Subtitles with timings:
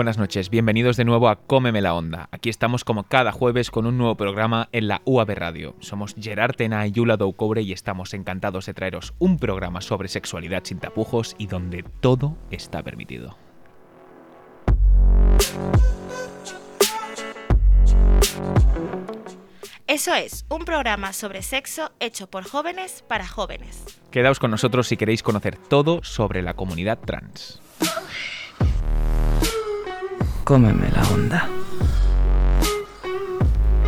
[0.00, 0.48] buenas noches.
[0.48, 2.30] Bienvenidos de nuevo a Cómeme la Onda.
[2.32, 5.76] Aquí estamos como cada jueves con un nuevo programa en la UAB Radio.
[5.80, 10.62] Somos Gerard Tena y Yula Doucobre y estamos encantados de traeros un programa sobre sexualidad
[10.64, 13.36] sin tapujos y donde todo está permitido.
[19.86, 23.84] Eso es, un programa sobre sexo hecho por jóvenes para jóvenes.
[24.10, 27.60] Quedaos con nosotros si queréis conocer todo sobre la comunidad trans.
[30.50, 31.48] Cómeme la onda.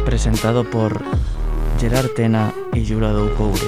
[0.04, 1.02] Presentado por
[1.80, 3.66] Gerard Tena y Yura Doucoure.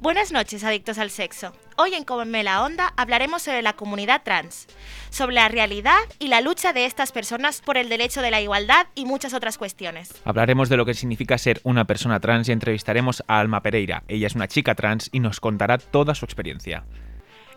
[0.00, 1.52] Buenas noches, adictos al sexo.
[1.76, 4.66] Hoy en Cómeme la Onda hablaremos sobre la comunidad trans,
[5.10, 8.86] sobre la realidad y la lucha de estas personas por el derecho de la igualdad
[8.94, 10.10] y muchas otras cuestiones.
[10.24, 14.02] Hablaremos de lo que significa ser una persona trans y entrevistaremos a Alma Pereira.
[14.08, 16.86] Ella es una chica trans y nos contará toda su experiencia.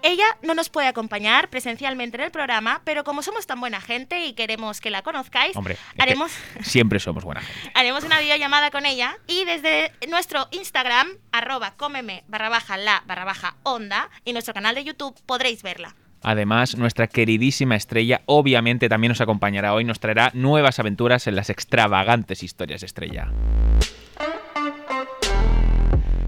[0.05, 4.25] Ella no nos puede acompañar presencialmente en el programa, pero como somos tan buena gente
[4.25, 7.71] y queremos que la conozcáis, Hombre, haremos, siempre somos buena gente.
[7.73, 13.23] haremos una videollamada con ella y desde nuestro Instagram, arroba cómeme barra baja la barra
[13.23, 15.95] baja onda y nuestro canal de YouTube podréis verla.
[16.21, 21.49] Además, nuestra queridísima estrella obviamente también nos acompañará hoy, nos traerá nuevas aventuras en las
[21.49, 23.31] extravagantes historias de estrella.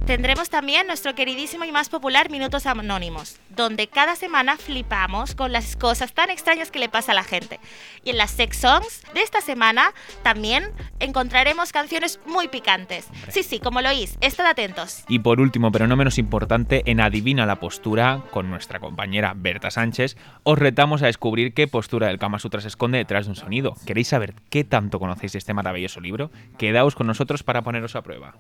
[0.06, 5.76] Tendremos también nuestro queridísimo y más popular Minutos Anónimos, donde cada semana flipamos con las
[5.76, 7.60] cosas tan extrañas que le pasa a la gente.
[8.04, 10.66] Y en las Sex Songs de esta semana también
[11.00, 13.08] encontraremos canciones muy picantes.
[13.30, 15.04] Sí, sí, como lo oís, estad atentos.
[15.08, 19.72] Y por último, pero no menos importante, en Adivina la postura, con nuestra compañera Berta
[19.72, 23.36] Sánchez, os retamos a descubrir qué postura del Kama Sutra se esconde detrás de un
[23.36, 23.76] sonido.
[23.88, 26.30] ¿Queréis saber qué tanto conocéis de este maravilloso libro?
[26.60, 28.36] Quedaos con nosotros para poneros a prueba.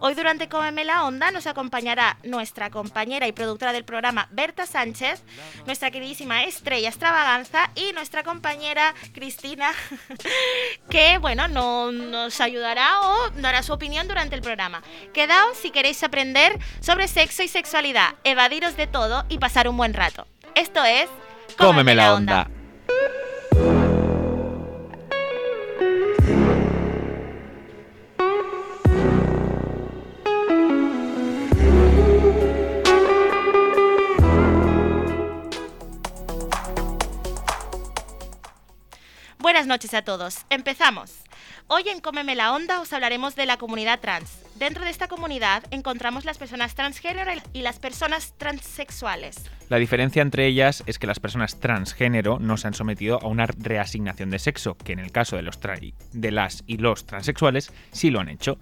[0.00, 5.22] Hoy durante Cómeme la Onda nos acompañará nuestra compañera y productora del programa Berta Sánchez,
[5.66, 9.72] nuestra queridísima estrella extravaganza y nuestra compañera Cristina,
[10.90, 14.82] que bueno, no, nos ayudará o dará su opinión durante el programa.
[15.14, 19.94] Quedaos si queréis aprender sobre sexo y sexualidad, evadiros de todo y pasar un buen
[19.94, 20.26] rato.
[20.54, 21.08] Esto es
[21.56, 22.50] Cómeme la onda.
[39.46, 40.38] Buenas noches a todos.
[40.50, 41.20] Empezamos.
[41.68, 44.42] Hoy en Cómeme la Onda os hablaremos de la comunidad trans.
[44.56, 49.48] Dentro de esta comunidad encontramos las personas transgénero y las personas transexuales.
[49.68, 53.46] La diferencia entre ellas es que las personas transgénero no se han sometido a una
[53.46, 55.60] reasignación de sexo, que en el caso de, los
[56.12, 58.58] de las y los transexuales sí lo han hecho.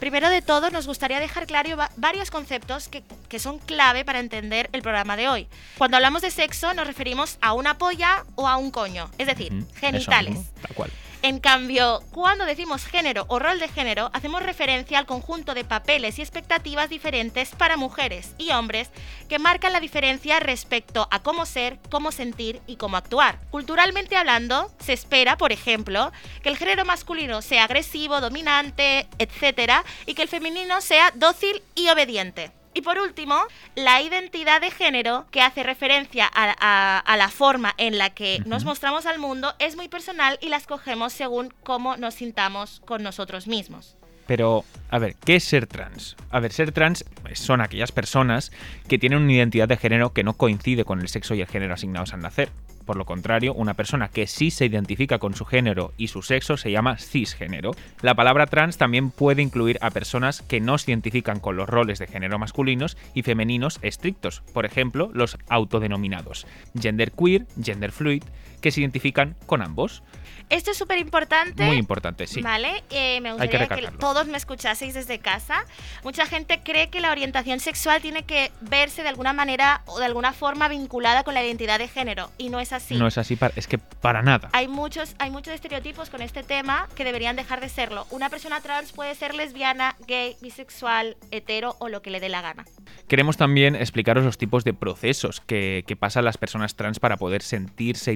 [0.00, 4.20] Primero de todo, nos gustaría dejar claro va- varios conceptos que, que son clave para
[4.20, 5.48] entender el programa de hoy.
[5.76, 9.52] Cuando hablamos de sexo nos referimos a una polla o a un coño, es decir,
[9.52, 10.34] eso genitales.
[10.34, 10.90] mismo, tal cual.
[11.20, 16.16] En cambio, cuando decimos género o rol de género, hacemos referencia al conjunto de papeles
[16.18, 18.90] y expectativas diferentes para mujeres y hombres
[19.28, 23.40] que marcan la diferencia respecto a cómo ser, cómo sentir y cómo actuar.
[23.50, 30.14] Culturalmente hablando, se espera, por ejemplo, que el género masculino sea agresivo, dominante, etc., y
[30.14, 32.52] que el femenino sea dócil y obediente.
[32.74, 33.36] Y por último,
[33.74, 38.40] la identidad de género, que hace referencia a, a- a la forma en la que
[38.46, 43.02] nos mostramos al mundo, es muy personal y la escogemos según cómo nos sintamos con
[43.02, 43.96] nosotros mismos.
[44.26, 46.14] Pero, a ver, ¿qué es ser trans?
[46.30, 48.52] A ver, ser trans son aquellas personas
[48.86, 51.72] que tienen una identidad de género que no coincide con el sexo y el género
[51.74, 52.50] asignados al nacer.
[52.88, 56.56] Por lo contrario, una persona que sí se identifica con su género y su sexo
[56.56, 57.72] se llama cisgénero.
[58.00, 61.98] La palabra trans también puede incluir a personas que no se identifican con los roles
[61.98, 66.46] de género masculinos y femeninos estrictos, por ejemplo, los autodenominados
[66.80, 68.24] genderqueer, genderfluid,
[68.60, 70.02] que se identifican con ambos.
[70.50, 71.62] Esto es súper importante.
[71.62, 72.40] Muy importante, sí.
[72.40, 73.98] Vale, eh, me que gustaría que, recalcarlo.
[73.98, 75.66] todos me escuchaseis desde casa.
[76.04, 80.06] Mucha gente cree que la orientación sexual tiene que verse de alguna manera o de
[80.06, 82.96] alguna forma vinculada con la identidad de género y no es así.
[82.96, 84.48] No es así, para- es que para nada.
[84.54, 88.06] Hay muchos, hay muchos estereotipos con este tema que deberían dejar de serlo.
[88.10, 92.40] Una persona trans puede ser lesbiana, gay, bisexual, hetero o lo que le dé la
[92.40, 92.64] gana.
[93.06, 97.42] Queremos también explicaros los tipos de procesos que, que pasan las personas trans para poder
[97.42, 98.12] sentirse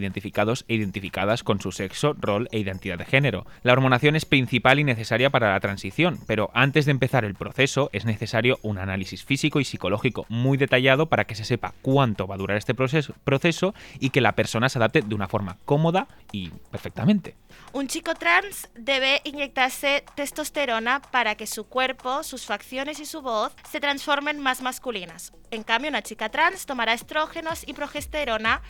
[0.68, 3.46] e identificadas con su sexo, rol e identidad de género.
[3.62, 7.90] La hormonación es principal y necesaria para la transición, pero antes de empezar el proceso
[7.92, 12.34] es necesario un análisis físico y psicológico muy detallado para que se sepa cuánto va
[12.34, 16.48] a durar este proceso, y que la persona se adapte de una forma cómoda y
[16.70, 17.34] perfectamente.
[17.72, 23.54] Un chico trans debe inyectarse testosterona para que su cuerpo, sus facciones y su voz
[23.70, 25.32] se transformen más masculinas.
[25.50, 28.62] En cambio, una chica trans tomará estrógenos y progesterona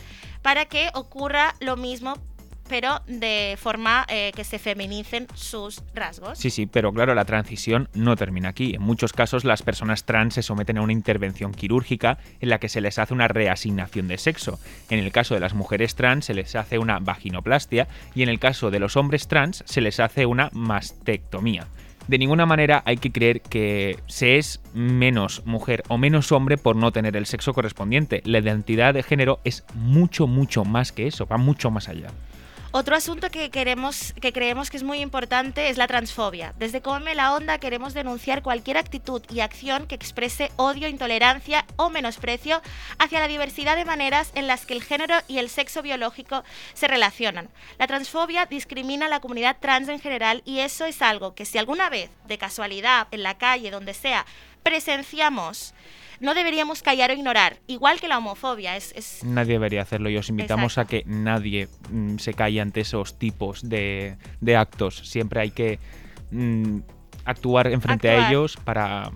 [0.42, 2.14] para que ocurra lo mismo
[2.68, 6.38] pero de forma eh, que se feminicen sus rasgos.
[6.38, 8.74] Sí, sí, pero claro, la transición no termina aquí.
[8.74, 12.70] En muchos casos las personas trans se someten a una intervención quirúrgica en la que
[12.70, 14.58] se les hace una reasignación de sexo.
[14.88, 18.38] En el caso de las mujeres trans se les hace una vaginoplastia y en el
[18.38, 21.66] caso de los hombres trans se les hace una mastectomía.
[22.08, 26.76] De ninguna manera hay que creer que se es menos mujer o menos hombre por
[26.76, 28.22] no tener el sexo correspondiente.
[28.24, 32.08] La identidad de género es mucho, mucho más que eso, va mucho más allá.
[32.74, 36.54] Otro asunto que queremos, que creemos que es muy importante es la transfobia.
[36.58, 41.90] Desde Come la Onda queremos denunciar cualquier actitud y acción que exprese odio, intolerancia o
[41.90, 42.62] menosprecio
[42.98, 46.88] hacia la diversidad de maneras en las que el género y el sexo biológico se
[46.88, 47.50] relacionan.
[47.78, 51.58] La transfobia discrimina a la comunidad trans en general y eso es algo que si
[51.58, 54.24] alguna vez, de casualidad, en la calle, donde sea,
[54.62, 55.74] presenciamos
[56.22, 58.76] no deberíamos callar o ignorar, igual que la homofobia.
[58.76, 63.18] Es, Nadie debería hacerlo y os invitamos a que nadie mm, se calle ante esos
[63.18, 64.16] tipos de,
[64.56, 65.08] actos.
[65.08, 65.80] Siempre hay que
[66.30, 66.78] mm,
[67.24, 69.10] actuar enfrente a ellos para,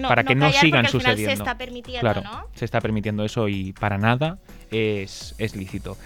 [0.00, 1.30] para que no, sigan sucediendo.
[1.30, 4.38] Se está permitiendo, claro, se está permitiendo eso y para nada
[4.70, 5.98] es, es lícito.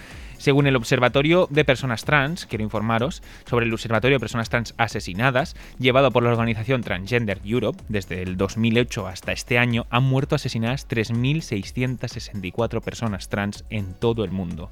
[0.47, 3.21] Según el Observatorio de Personas Trans, quiero informaros
[3.51, 8.37] sobre el Observatorio de Personas Trans Asesinadas, llevado por la organización Transgender Europe, desde el
[8.37, 14.71] 2008 hasta este año, han muerto asesinadas 3.664 personas trans en todo el mundo.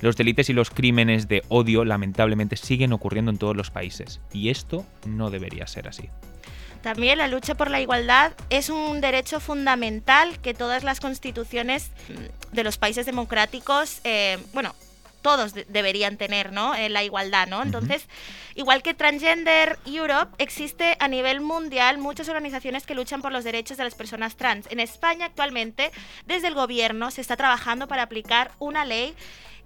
[0.00, 4.48] Los delitos y los crímenes de odio lamentablemente siguen ocurriendo en todos los países, y
[4.48, 6.08] esto no debería ser así.
[6.82, 11.92] También la lucha por la igualdad es un derecho fundamental que todas las constituciones
[12.50, 14.74] de los países democráticos, eh, bueno,
[15.22, 16.74] todos deberían tener, ¿no?
[16.74, 17.62] Eh, la igualdad, ¿no?
[17.62, 18.06] Entonces,
[18.54, 23.76] igual que Transgender Europe, existe a nivel mundial muchas organizaciones que luchan por los derechos
[23.76, 24.66] de las personas trans.
[24.70, 25.90] En España actualmente,
[26.26, 29.14] desde el gobierno, se está trabajando para aplicar una ley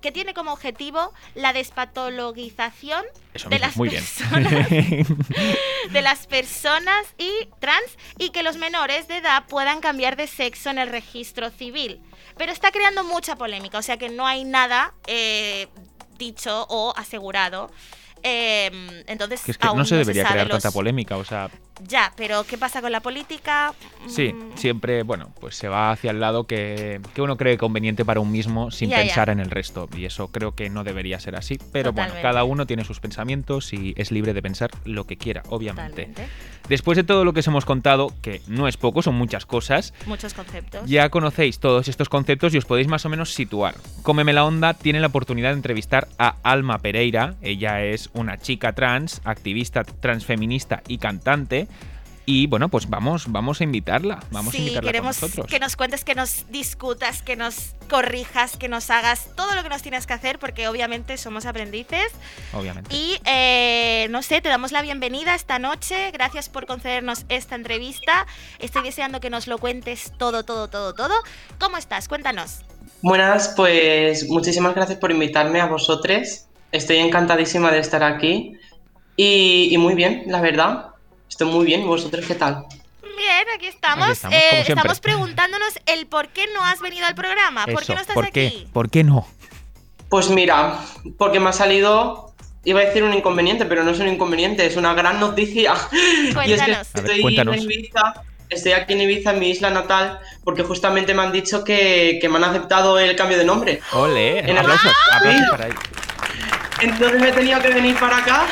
[0.00, 3.04] que tiene como objetivo la despatologización
[3.48, 4.68] de las personas.
[5.90, 10.70] De las personas y trans y que los menores de edad puedan cambiar de sexo
[10.70, 12.00] en el registro civil.
[12.36, 15.68] Pero está creando mucha polémica, o sea que no hay nada eh,
[16.18, 17.70] dicho o asegurado.
[18.22, 21.50] Em, entonces, que es que no se debería crear tanta polémica, o sea,
[21.86, 23.74] ya, pero ¿qué pasa con la política?
[24.06, 24.56] Sí, mm.
[24.56, 28.70] siempre, bueno, pues se va hacia el lado que, uno cree conveniente para un mismo
[28.70, 29.88] sin pensar en el resto.
[29.96, 31.58] Y eso creo que no debería ser así.
[31.72, 35.42] Pero bueno, cada uno tiene sus pensamientos y es libre de pensar lo que quiera,
[35.48, 36.10] obviamente.
[36.68, 39.94] Después de todo lo que os hemos contado, que no es poco, son muchas cosas.
[40.06, 40.88] Muchos conceptos.
[40.88, 43.74] Ya conocéis todos estos conceptos y os podéis más o menos situar.
[44.02, 47.34] Cómeme la onda tiene la oportunidad de entrevistar a Alma Pereira.
[47.40, 51.65] Ella es una chica trans, activista transfeminista y cantante
[52.28, 54.18] y bueno, pues vamos, vamos a invitarla.
[54.32, 55.46] Vamos a invitarla queremos con nosotros.
[55.48, 59.68] que nos cuentes, que nos discutas, que nos corrijas, que nos hagas todo lo que
[59.68, 62.12] nos tienes que hacer, porque obviamente somos aprendices.
[62.52, 62.92] Obviamente.
[62.92, 66.10] Y eh, no sé, te damos la bienvenida esta noche.
[66.10, 68.26] Gracias por concedernos esta entrevista.
[68.58, 71.14] Estoy deseando que nos lo cuentes todo, todo, todo, todo.
[71.60, 72.08] ¿Cómo estás?
[72.08, 72.62] Cuéntanos.
[73.02, 76.46] Buenas, pues muchísimas gracias por invitarme a vosotros.
[76.72, 78.54] Estoy encantadísima de estar aquí.
[79.16, 80.95] y muy bien, la verdad.
[81.28, 82.64] Estoy muy bien, ¿vosotros qué tal?
[83.02, 84.10] Bien, aquí estamos.
[84.10, 84.64] estamos, eh,
[85.02, 87.66] preguntándonos el por qué no has venido al programa.
[87.66, 88.68] ¿Por qué no estás ¿por aquí?
[88.72, 89.26] ¿Por qué no?
[90.08, 90.78] Pues mira,
[91.18, 92.32] porque me ha salido,
[92.64, 95.74] iba a decir un inconveniente, pero no es un inconveniente, es una gran noticia.
[96.34, 96.46] Cuéntanos.
[96.46, 100.62] Y es que estoy en Ibiza, estoy aquí en Ibiza, en mi isla natal, porque
[100.62, 103.80] justamente me han dicho que, me han aceptado el cambio de nombre.
[103.92, 104.48] ¡Ole!
[104.48, 105.68] En aplausos, aplausos para
[106.80, 108.46] Entonces me he tenido que venir para acá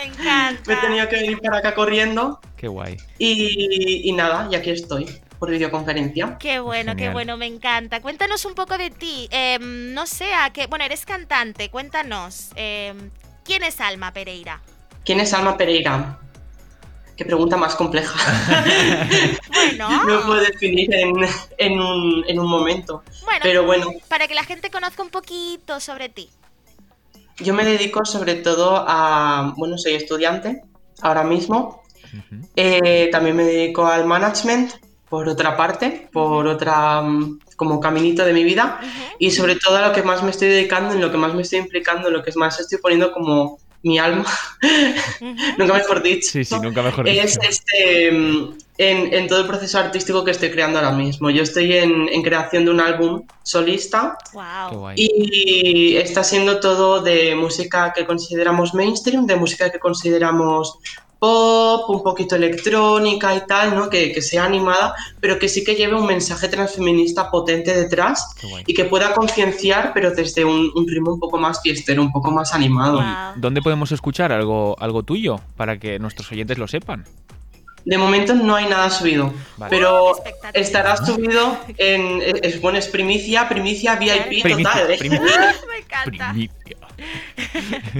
[0.00, 0.62] me encanta.
[0.66, 2.40] Me tenía que venir para acá corriendo.
[2.56, 2.96] Qué guay.
[3.18, 5.06] Y, nada, y aquí estoy
[5.38, 6.36] por videoconferencia.
[6.38, 8.00] Qué bueno, qué bueno, me encanta.
[8.00, 9.28] Cuéntanos un poco de ti.
[9.30, 12.50] Em, no sé, a qué, bueno, eres cantante, cuéntanos.
[12.56, 13.10] Em,
[13.44, 14.60] ¿Quién es Alma Pereira?
[15.04, 16.18] ¿Quién es Alma Pereira?
[17.16, 18.14] Qué pregunta más compleja.
[19.48, 20.04] bueno.
[20.06, 21.10] No puedo definir en,
[21.80, 23.02] un, en un momento.
[23.24, 23.92] Bueno, pero bueno.
[24.08, 26.30] Para que la gente conozca un poquito sobre ti.
[27.42, 30.62] Yo me dedico sobre todo a, bueno, soy estudiante
[31.02, 31.82] ahora mismo.
[32.56, 34.72] Eh, también me dedico al management,
[35.08, 38.80] por otra parte, por otra mm, como caminito de mi vida.
[39.18, 41.42] Y sobre todo a lo que más me estoy dedicando, en lo que más me
[41.42, 44.26] estoy implicando, en lo que más estoy poniendo como mi alma,
[45.58, 46.30] nunca mejor dicho.
[46.30, 47.22] Sí, sí, nunca mejor dicho.
[47.22, 51.30] Es este, en, en, todo el proceso artístico que estoy creando ahora mismo.
[51.30, 54.92] Yo estoy en, en creación de un álbum solista wow.
[54.96, 60.78] y está siendo todo de música que consideramos mainstream, de música que consideramos
[61.20, 63.88] pop, un poquito electrónica y tal, ¿no?
[63.88, 68.34] Que, que, sea animada, pero que sí que lleve un mensaje transfeminista potente detrás
[68.66, 72.30] y que pueda concienciar, pero desde un, un, ritmo un poco más fiestero, un poco
[72.30, 72.94] más animado.
[72.94, 73.34] Wow.
[73.36, 77.04] ¿Dónde podemos escuchar algo, algo tuyo para que nuestros oyentes lo sepan?
[77.84, 79.70] De momento no hay nada subido, vale.
[79.70, 80.14] pero
[80.52, 82.22] estará subido en.
[82.42, 84.90] Es, bueno, es primicia, primicia VIP primicia, total.
[84.90, 84.98] ¿eh?
[84.98, 85.54] Primicia.
[85.68, 86.30] Me encanta.
[86.32, 86.76] Primicia.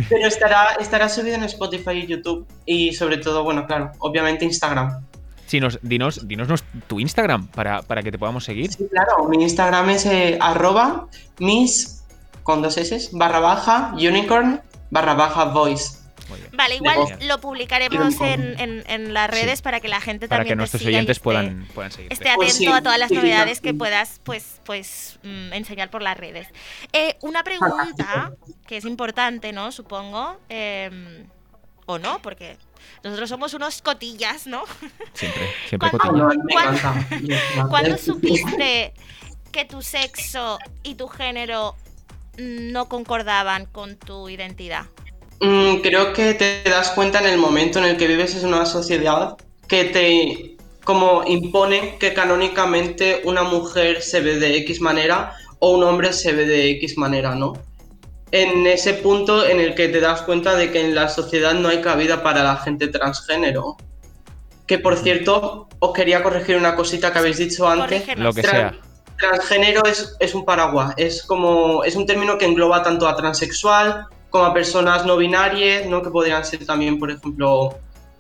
[0.08, 2.46] Pero estará, estará subido en Spotify y YouTube.
[2.66, 5.06] Y sobre todo, bueno, claro, obviamente Instagram.
[5.46, 8.72] Sí, nos, dinos, dinos tu Instagram para, para, que te podamos seguir.
[8.72, 11.08] Sí, claro, mi Instagram es eh, arroba
[11.38, 12.04] mis
[12.44, 14.60] con dos S barra baja unicorn
[14.90, 15.99] barra baja voice.
[16.52, 19.62] Vale, igual lo publicaremos en, en, en las redes sí.
[19.62, 22.12] para que la gente para también que nuestros oyentes esté, puedan, puedan seguir.
[22.12, 26.02] Esté atento pues sí, a todas las novedades que puedas pues, pues mm, enseñar por
[26.02, 26.48] las redes.
[26.92, 28.32] Eh, una pregunta
[28.66, 29.72] que es importante, ¿no?
[29.72, 30.38] Supongo.
[30.48, 31.24] Eh,
[31.90, 32.56] o no, porque
[33.02, 34.64] nosotros somos unos cotillas, ¿no?
[35.14, 36.80] Siempre, siempre ¿Cuándo, cotillas.
[36.82, 38.94] ¿cuándo, ¿Cuándo supiste
[39.50, 41.74] que tu sexo y tu género
[42.38, 44.86] no concordaban con tu identidad?
[45.40, 48.66] Mm, creo que te das cuenta en el momento en el que vives en una
[48.66, 55.70] sociedad que te como impone que canónicamente una mujer se ve de X manera o
[55.70, 57.54] un hombre se ve de X manera, ¿no?
[58.32, 61.68] En ese punto en el que te das cuenta de que en la sociedad no
[61.68, 63.76] hay cabida para la gente transgénero.
[64.66, 68.04] Que por cierto, os quería corregir una cosita que habéis dicho antes.
[68.16, 68.74] Lo que sea.
[69.18, 74.06] Transgénero es, es un paraguas, es como es un término que engloba tanto a transexual,
[74.30, 76.02] como a personas no binarias, ¿no?
[76.02, 77.78] que podrían ser también, por ejemplo,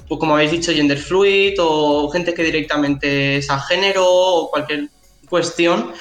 [0.08, 4.88] pues como habéis dicho, gender fluid o gente que directamente es a género o cualquier
[5.28, 5.92] cuestión.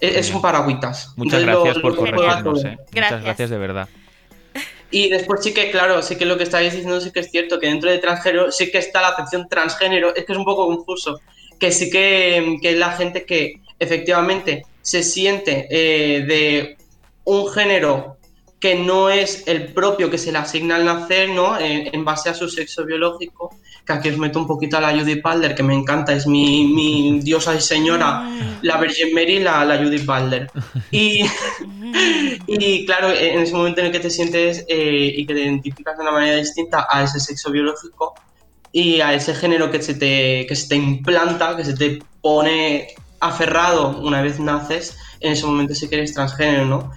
[0.00, 1.12] Es, es un paragüitas.
[1.16, 2.64] Muchas Entonces, gracias lo- por lo corregirnos.
[2.64, 2.76] ¿eh?
[2.90, 3.20] Gracias.
[3.20, 3.88] Muchas gracias de verdad.
[4.90, 7.58] Y después sí que, claro, sí que lo que estáis diciendo sí que es cierto,
[7.58, 10.66] que dentro de transgénero sí que está la acepción transgénero, es que es un poco
[10.66, 11.18] confuso,
[11.58, 16.76] que sí que, que es la gente que efectivamente se siente eh, de
[17.24, 18.18] un género
[18.62, 21.58] que no es el propio que se le asigna al nacer, ¿no?
[21.58, 23.50] En, en base a su sexo biológico,
[23.84, 26.68] que aquí os meto un poquito a la Judith Butler, que me encanta, es mi,
[26.68, 28.24] mi diosa y señora,
[28.62, 30.48] la Virgin Mary, la, la Judith Butler.
[30.92, 31.24] Y,
[32.46, 35.96] y claro, en ese momento en el que te sientes eh, y que te identificas
[35.96, 38.14] de una manera distinta a ese sexo biológico
[38.70, 42.94] y a ese género que se te, que se te implanta, que se te pone
[43.18, 46.92] aferrado una vez naces, en ese momento sí que eres transgénero, ¿no?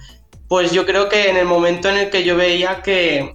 [0.48, 3.34] Pues yo creo que en el momento en el que yo veía que,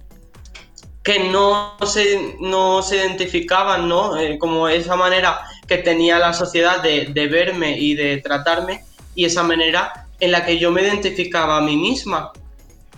[1.02, 4.16] que no, se, no se identificaban, ¿no?
[4.16, 9.24] Eh, como esa manera que tenía la sociedad de, de verme y de tratarme y
[9.24, 12.32] esa manera en la que yo me identificaba a mí misma,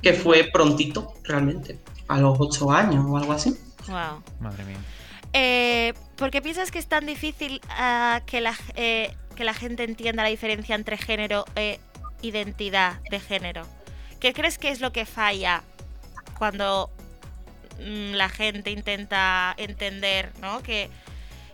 [0.02, 1.78] que fue prontito, realmente,
[2.08, 3.56] a los ocho años o algo así.
[3.88, 4.22] Wow.
[4.40, 4.78] Madre mía.
[5.32, 9.82] Eh, ¿Por qué piensas que es tan difícil ah, que, la, eh, que la gente
[9.82, 11.80] entienda la diferencia entre género e
[12.22, 13.62] identidad de género?
[14.24, 15.62] ¿Qué crees que es lo que falla
[16.38, 16.88] cuando
[17.78, 20.62] mm, la gente intenta entender ¿no?
[20.62, 20.88] que,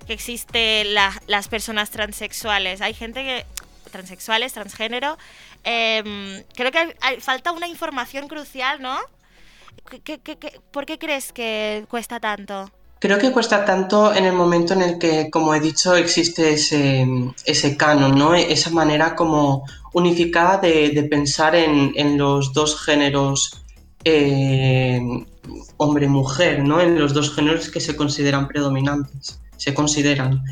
[0.06, 2.80] que existe la- las personas transexuales?
[2.80, 3.44] Hay gente que
[3.90, 5.18] transexuales, transgénero.
[5.64, 8.96] em, creo que falta una información crucial, ¿no?
[9.90, 12.70] ¿Qué- qué- qué- qué- ¿Por qué crees que cuesta tanto?
[13.00, 17.04] Creo que cuesta tanto en el momento en el que, como he dicho, existe ese,
[17.46, 18.34] ese canon, ¿no?
[18.36, 23.62] Esa manera como unificada de, pensar en, en los dos géneros
[24.04, 25.00] eh,
[25.76, 26.80] hombre-mujer, ¿no?
[26.80, 30.42] En los dos géneros que se consideran predominantes, se consideran.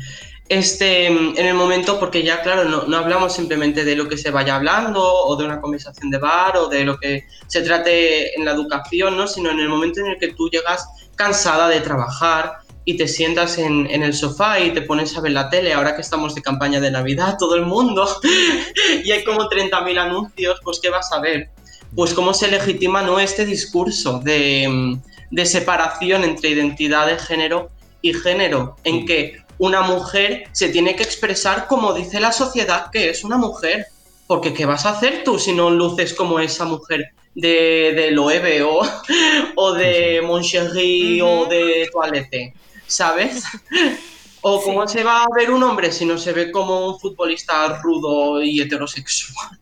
[0.49, 4.31] Este, en el momento, porque ya, claro, no, no hablamos simplemente de lo que se
[4.31, 8.45] vaya hablando o de una conversación de bar o de lo que se trate en
[8.45, 9.27] la educación, ¿no?
[9.27, 13.57] Sino en el momento en el que tú llegas cansada de trabajar y te sientas
[13.57, 16.41] en, en el sofá y te pones a ver la tele, ahora que estamos de
[16.41, 18.07] campaña de Navidad, todo el mundo,
[19.03, 21.49] y hay como 30.000 anuncios, pues ¿qué vas a ver?
[21.95, 23.19] Pues cómo se legitima ¿no?
[23.19, 24.97] este discurso de,
[25.31, 27.69] de separación entre identidad de género
[28.01, 33.09] y género, en que una mujer se tiene que expresar como dice la sociedad que
[33.09, 33.87] es una mujer.
[34.25, 38.63] Porque ¿qué vas a hacer tú si no luces como esa mujer de, de Loewe
[38.63, 38.81] o,
[39.55, 42.53] o de Moncherie o de Toilette?
[42.87, 43.43] ¿Sabes?
[44.41, 47.77] O cómo se va a ver un hombre si no se ve como un futbolista
[47.81, 49.59] rudo y heterosexual.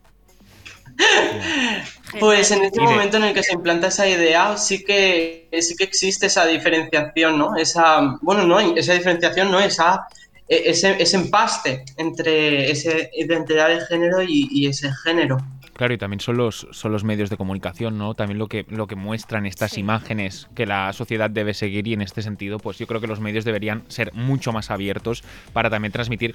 [2.18, 5.84] Pues en este momento en el que se implanta esa idea, sí que sí que
[5.84, 7.54] existe esa diferenciación, ¿no?
[7.54, 10.06] Esa, bueno, no, esa diferenciación no, esa,
[10.48, 15.36] e, ese, ese empaste entre esa identidad de género y, ese género.
[15.78, 18.14] Claro, y también son los, son los medios de comunicación, ¿no?
[18.14, 22.02] También lo que, lo que muestran estas imágenes que la sociedad debe seguir y en
[22.02, 25.92] este sentido, pues yo creo que los medios deberían ser mucho más abiertos para también
[25.92, 26.34] transmitir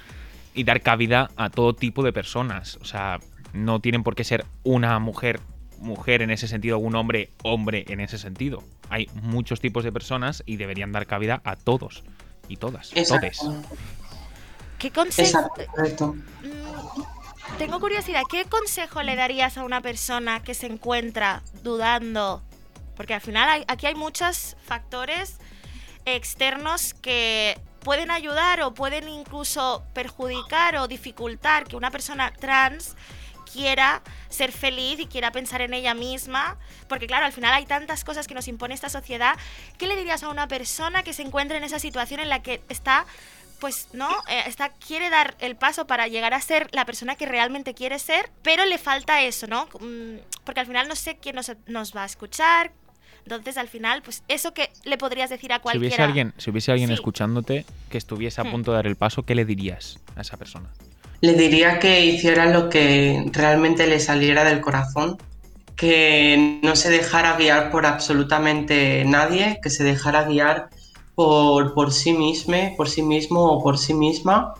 [0.54, 2.78] y dar cabida a todo tipo de personas.
[2.80, 3.20] O sea,
[3.52, 5.40] no tienen por qué ser una mujer
[5.78, 8.64] mujer en ese sentido, un hombre hombre en ese sentido.
[8.88, 12.02] Hay muchos tipos de personas y deberían dar cabida a todos
[12.48, 12.96] y todas.
[12.96, 13.62] Exacto.
[14.78, 15.50] ¿Qué consejo?
[17.58, 22.42] Tengo curiosidad, ¿qué consejo le darías a una persona que se encuentra dudando?
[22.96, 25.38] Porque al final aquí hay muchos factores
[26.04, 32.96] externos que pueden ayudar o pueden incluso perjudicar o dificultar que una persona trans
[33.52, 36.56] quiera ser feliz y quiera pensar en ella misma,
[36.88, 39.36] porque claro, al final hay tantas cosas que nos impone esta sociedad,
[39.78, 42.62] ¿qué le dirías a una persona que se encuentra en esa situación en la que
[42.68, 43.06] está
[43.60, 47.26] pues no, eh, está, quiere dar el paso para llegar a ser la persona que
[47.26, 49.68] realmente quiere ser, pero le falta eso, ¿no?
[49.80, 52.72] Mm, porque al final no sé quién nos, nos va a escuchar,
[53.24, 55.88] entonces, al final, pues eso que le podrías decir a cualquiera.
[55.88, 58.50] Si hubiese alguien, si hubiese alguien escuchándote que estuviese a hmm.
[58.50, 60.68] punto de dar el paso, ¿qué le dirías a esa persona?
[61.20, 65.16] Le diría que hiciera lo que realmente le saliera del corazón,
[65.74, 70.68] que no se dejara guiar por absolutamente nadie, que se dejara guiar
[71.14, 74.54] por, por sí mismo, por sí mismo o por sí misma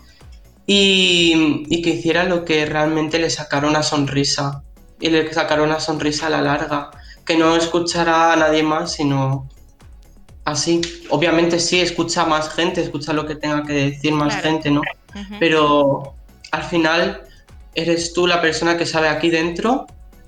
[0.65, 4.63] y, y, que hiciera lo que realmente le sacara una sonrisa
[4.99, 6.89] y le sacara una sonrisa a la larga
[7.25, 9.49] que no escuchará a nadie más, sino
[10.45, 10.81] así.
[11.09, 14.81] Obviamente sí, escucha a más gente, escucha lo que tenga que decir más gente, ¿no?
[15.39, 16.15] Pero
[16.51, 17.23] al final
[17.73, 19.87] eres tú la persona que sabe aquí dentro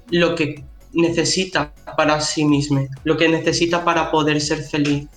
[0.10, 5.08] lo que necesita para sí misma, lo que necesita para poder ser feliz.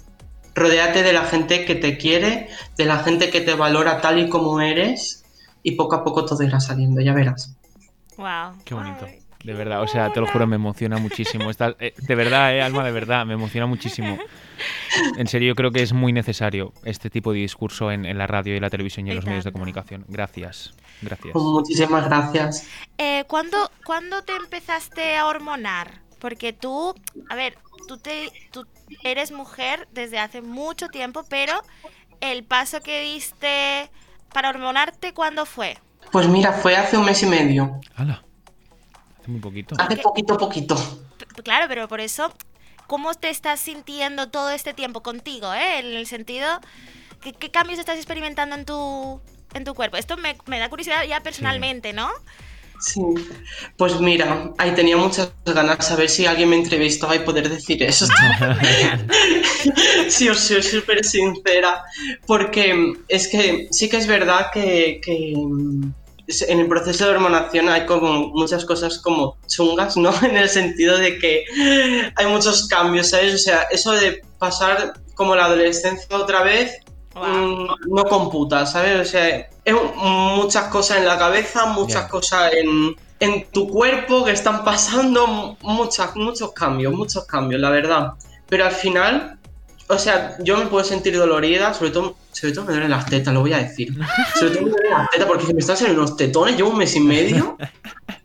[0.55, 4.29] Rodéate de la gente que te quiere, de la gente que te valora tal y
[4.29, 5.25] como eres
[5.63, 7.57] y poco a poco todo irá saliendo, ya verás.
[8.17, 8.63] Wow.
[8.65, 9.07] Qué bonito.
[9.45, 11.51] De verdad, o sea, te lo juro, me emociona muchísimo.
[11.51, 14.19] Eh, de verdad, eh, Alma, de verdad, me emociona muchísimo.
[15.17, 18.55] En serio, yo creo que es muy necesario este tipo de discurso en, la radio
[18.55, 20.05] y la televisión y en los medios de comunicación.
[20.09, 21.33] Gracias, gracias.
[21.33, 22.67] Pues muchísimas gracias.
[22.99, 26.03] Eh, ¿cuándo, ¿Cuándo te empezaste a hormonar?
[26.19, 26.95] Porque tú,
[27.31, 27.57] a ver,
[27.91, 28.67] tú, te, tú
[29.03, 31.61] eres mujer desde hace mucho tiempo, pero
[32.21, 33.91] el paso que diste
[34.33, 35.77] para hormonarte, ¿cuándo fue?
[36.13, 37.81] Pues mira, fue hace un mes y medio.
[37.97, 38.23] ¡Hala!
[39.19, 39.75] Hace muy poquito.
[39.77, 40.77] Hace poquito, poquito.
[41.43, 42.33] Claro, pero por eso,
[42.87, 45.53] ¿cómo te estás sintiendo todo este tiempo contigo?
[45.53, 45.81] Eh?
[45.81, 46.47] En el sentido,
[47.21, 49.21] ¿qué, cambios estás experimentando en tu,
[49.53, 49.97] en tu cuerpo?
[49.97, 52.09] Esto me, da curiosidad ya personalmente, ¿no?
[52.81, 53.03] Sí,
[53.77, 57.83] pues mira, ahí tenía muchas ganas de saber si alguien me entrevistaba y poder decir
[57.83, 58.07] eso.
[60.09, 61.85] sí, os soy súper sincera,
[62.27, 68.29] porque es que sí que es verdad que, en el proceso de hormonación hay como
[68.29, 70.11] muchas cosas como chungas, ¿no?
[70.23, 71.45] En el sentido de que
[72.17, 73.35] hay muchos cambios, ¿sabes?
[73.35, 76.81] O sea, eso de pasar como la adolescencia otra vez
[77.15, 79.01] mm, no computa, ¿sabes?
[79.01, 84.33] O sea, es muchas cosas en la cabeza, muchas cosas en, en, tu cuerpo que
[84.33, 88.13] están pasando, muchas, muchos cambios, muchos cambios, la verdad.
[88.49, 89.39] Pero al final
[89.91, 93.35] o sea, yo me puedo sentir dolorida, sobre todo, sobre todo me duelen las tetas,
[93.35, 93.93] lo voy a decir.
[94.39, 96.95] Sobre todo me duelen las tetas porque me están saliendo unos tetones, llevo un mes
[96.95, 97.59] y medio.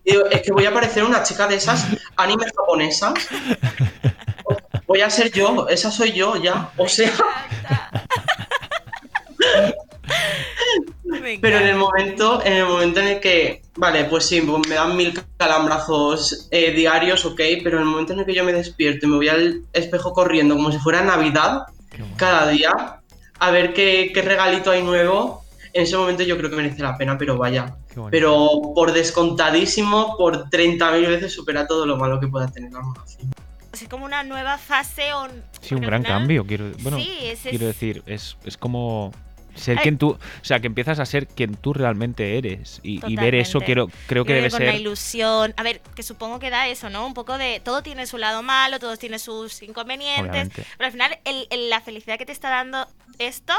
[0.03, 3.13] Y es que voy a parecer una chica de esas animes japonesas.
[4.87, 6.69] Voy a ser yo, esa soy yo ya.
[6.77, 7.11] O sea.
[11.41, 14.75] Pero en el momento, en el momento en el que, vale, pues sí, pues me
[14.75, 18.53] dan mil calambrazos eh, diarios, ok, pero en el momento en el que yo me
[18.53, 21.63] despierto y me voy al espejo corriendo como si fuera Navidad,
[22.17, 23.01] cada día,
[23.39, 27.17] a ver qué, regalito hay nuevo, en ese momento yo creo que merece la pena,
[27.17, 27.75] pero vaya.
[28.11, 33.31] Pero por descontadísimo, por 30.000 veces supera todo lo malo que pueda tener la hormonación.
[33.73, 35.13] Es como una nueva fase.
[35.13, 35.27] o
[35.59, 36.45] Sí, un gran cambio.
[36.45, 36.97] Quiero, bueno,
[37.43, 39.11] quiero decir, es, es como
[39.55, 43.35] ser quien tú, o sea, que empiezas a ser quien tú realmente eres y, ver
[43.35, 44.69] eso quiero, creo que debe con ser.
[44.69, 47.05] Una ilusión, a ver, que supongo que da eso, ¿no?
[47.07, 51.17] Un poco de todo tiene su lado malo, todo tiene sus inconvenientes, pero al final
[51.69, 52.87] la felicidad que te está dando
[53.19, 53.53] esto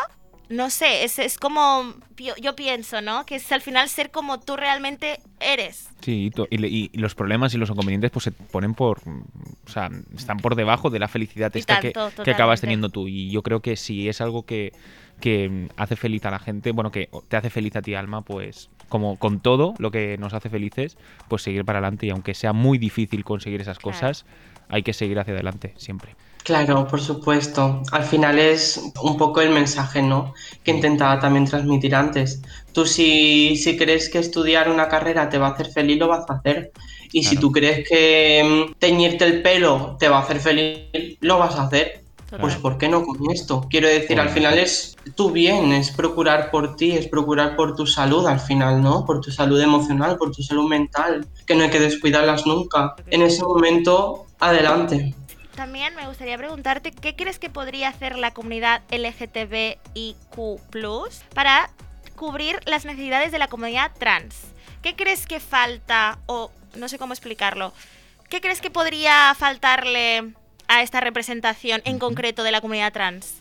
[0.48, 3.26] no sé, es, es como, yo, yo pienso, ¿no?
[3.26, 5.88] Que es al final ser como tú realmente eres.
[6.02, 10.54] Sí, y, los problemas y los inconvenientes pues se ponen por, o sea, están por
[10.54, 13.08] debajo de la felicidad Y esta que, tanto, que acabas teniendo tú.
[13.08, 14.72] Y yo creo que si es algo que,
[15.20, 18.22] que mm, hace feliz a la gente, bueno, que te hace feliz a ti, Alma,
[18.22, 20.96] pues como con todo lo que nos hace felices,
[21.28, 22.06] pues seguir para adelante.
[22.06, 23.80] Y aunque sea muy difícil conseguir esas Claro.
[23.80, 24.26] cosas,
[24.68, 26.16] hay que seguir hacia adelante siempre.
[26.44, 27.82] Claro, por supuesto.
[27.90, 30.32] Al final es un poco el mensaje, ¿no?
[30.62, 32.40] Que intentaba también transmitir antes.
[32.72, 36.30] Tú si, si crees que estudiar una carrera te va a hacer feliz, lo vas
[36.30, 36.72] a hacer.
[37.12, 41.38] Y si tú crees que mm, teñirte el pelo te va a hacer feliz, lo
[41.38, 42.05] vas a hacer.
[42.28, 42.56] Pues.
[42.56, 43.66] ¿por qué no con esto?
[43.70, 47.86] Quiero decir, al final es tu bien, es procurar por ti, es procurar por tu
[47.86, 49.04] salud al final, ¿no?
[49.06, 52.96] Por tu salud emocional, por tu salud mental, que no hay que descuidarlas nunca.
[53.06, 55.14] En ese momento, adelante.
[55.54, 60.36] También me gustaría preguntarte, ¿qué crees que podría hacer la comunidad LGTBIQ
[61.32, 61.70] para
[62.16, 64.36] cubrir las necesidades de la comunidad trans?
[64.82, 67.72] ¿Qué crees que falta, o no sé cómo explicarlo,
[68.28, 70.34] qué crees que podría faltarle
[70.68, 73.34] a esta representación en concreto de la comunidad trans?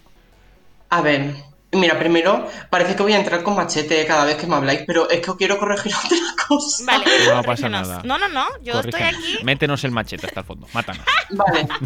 [0.89, 1.33] A ver,
[1.71, 5.09] mira, primero parece que voy a entrar con machete cada vez que me habláis, pero
[5.09, 6.83] es que os quiero corregir otra cosa.
[6.85, 8.01] Vale, No pasa nada.
[8.03, 11.05] No, no, no, yo estoy aquí, Métenos el machete hasta el fondo, mátanos.
[11.31, 11.67] Vale,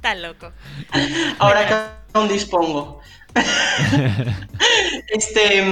[0.00, 0.52] tan loco.
[1.38, 3.00] ahora que aún dispongo.
[5.08, 5.64] este,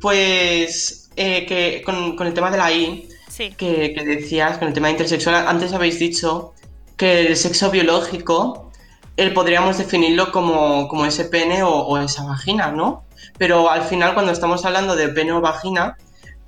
[0.00, 4.68] pues, eh, que con, con el tema de la I, Sí, que, que decías, con
[4.68, 6.54] el tema intersexual, antes habéis dicho
[6.98, 8.70] que el sexo biológico,
[9.16, 13.04] eh, podríamos definirlo como, como ese pene o, o esa vagina, ¿no?
[13.38, 15.96] Pero al final, cuando estamos hablando de pene o vagina,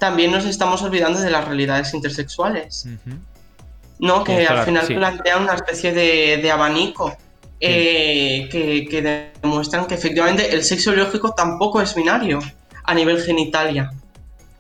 [0.01, 2.89] también nos estamos olvidando de las realidades intersexuales.
[4.01, 4.25] ¿no?
[4.25, 4.95] Que al final sí.
[4.95, 7.17] plantean una especie de, de abanico
[7.61, 12.41] eh, que, que demuestran que efectivamente el sexo biológico tampoco es binario
[12.83, 13.91] a nivel genitalia.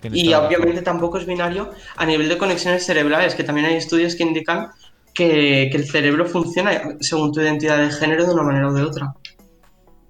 [0.02, 4.22] Y obviamente tampoco es binario a nivel de conexiones cerebrales, que también hay estudios que
[4.22, 4.70] indican
[5.14, 8.82] que, que el cerebro funciona según tu identidad de género de una manera o de
[8.82, 9.14] otra.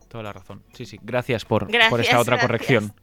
[0.08, 0.62] Toda la razón.
[0.74, 0.98] Sí, sí.
[1.02, 2.46] Gracias por, por Gracias, esta otra gracias.
[2.46, 2.94] corrección.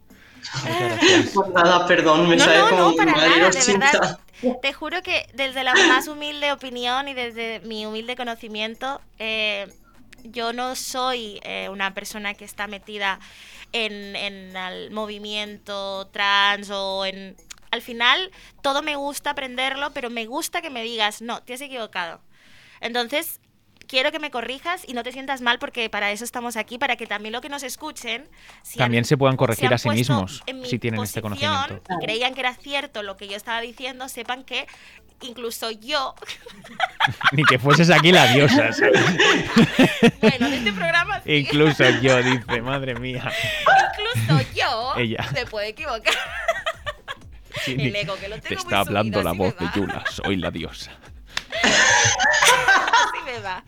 [0.63, 1.31] Muchas gracias.
[1.33, 4.19] Pues nada, perdón, me No, sale no, como no, para madre nada, los de verdad.
[4.61, 9.67] Te juro que desde la más humilde opinión y desde mi humilde conocimiento, eh,
[10.23, 13.19] yo no soy eh, una persona que está metida
[13.73, 17.35] en, en el movimiento trans o en...
[17.77, 18.31] Al final,
[18.63, 22.19] todo me gusta aprenderlo, pero me gusta que me digas, no, te has equivocado.
[22.81, 23.39] Entonces,
[23.87, 26.95] quiero que me corrijas y no te sientas mal porque para eso estamos aquí, para
[26.95, 28.27] que también lo que nos escuchen...
[28.63, 31.81] si han- También se puedan corregir a sí mismos en mi si tienen este conocimiento.
[31.89, 34.65] Y creían que era cierto lo que yo estaba diciendo, sepan que
[35.21, 36.15] incluso yo,
[37.31, 38.99] Ni que fueses aquí la diosa, ¿sabes?
[40.21, 43.31] bueno, en este programa sí, Incluso yo, dice, madre mía.
[43.97, 45.23] incluso yo Ella.
[45.33, 46.13] se puede equivocar.
[47.65, 49.73] El que lo Te tengo muy está hablando subido, la voz de va.
[49.75, 50.91] Yula, soy la diosa.
[51.63, 53.63] Así me va.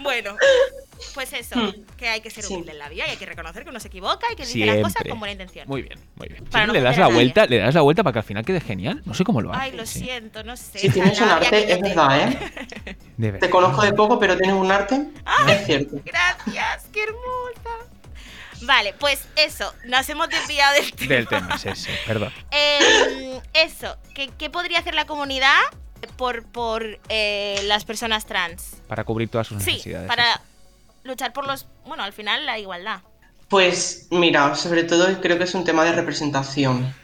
[0.00, 0.34] Bueno,
[1.14, 2.54] pues eso, que hay que ser Sí.
[2.54, 4.64] humilde en la vida y hay que reconocer que uno se equivoca y que dice
[4.64, 5.10] las cosas Siempre.
[5.10, 5.68] con buena intención.
[5.68, 6.42] Muy bien, muy bien.
[6.44, 7.14] Para Siempre no le das ofender la nadie.
[7.14, 9.02] vuelta, le das la vuelta para que al final quede genial.
[9.04, 9.62] No sé cómo lo haces.
[9.62, 10.00] Ay, lo sí.
[10.00, 10.78] siento, no sé.
[10.78, 12.96] Si tienes un arte, es verdad, ¿eh?
[13.18, 15.02] De Te conozco de poco, pero tienes un arte.
[15.48, 15.96] Es cierto.
[16.04, 17.91] Gracias, qué hermosa.
[18.62, 21.14] Vale, pues eso, nos hemos desviado del tema.
[21.14, 22.32] Del tema es ese, perdón.
[22.52, 25.58] Eh, eso, ¿qué, qué podría hacer la comunidad
[26.16, 28.76] por, por eh, las personas trans?
[28.88, 30.08] Para cubrir todas sus Sí, necesidades.
[30.08, 30.40] para
[31.04, 33.00] luchar por los, bueno, al final la igualdad.
[33.48, 36.94] Pues mira, sobre todo creo que es un tema de representación.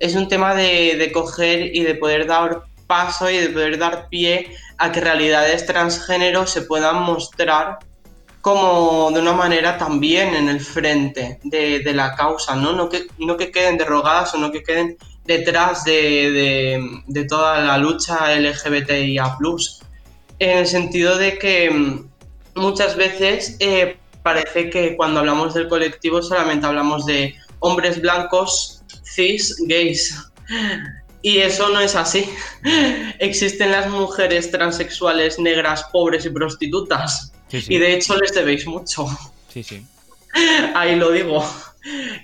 [0.00, 4.08] Es un tema de, de coger y de poder dar paso y de poder dar
[4.08, 7.78] pie a que realidades transgénero se puedan mostrar
[8.44, 12.74] como de una manera también en el frente de, la causa, ¿no?
[12.74, 17.62] No que, no que queden derrogadas o no que queden detrás de, de- de toda
[17.62, 19.38] la lucha LGBTIA+.
[20.40, 22.06] En el sentido de que mm,
[22.56, 29.56] muchas veces eh, parece que cuando hablamos del colectivo solamente hablamos de hombres blancos, cis,
[29.66, 30.22] gays.
[31.22, 32.28] Y eso no es así.
[33.20, 37.32] Existen las mujeres transexuales, negras, pobres y prostitutas.
[37.60, 37.74] Sí, sí.
[37.74, 39.06] Y de hecho les debéis mucho.
[39.48, 39.86] Sí, sí.
[40.74, 41.44] Ahí lo digo.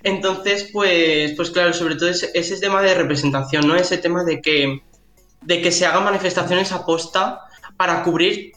[0.03, 3.77] Entonces, pues, pues claro, sobre todo ese, ese tema de representación, ¿no?
[3.77, 4.81] Ese tema de que,
[5.43, 7.41] de que se hagan manifestaciones a posta
[7.77, 8.53] para cubrir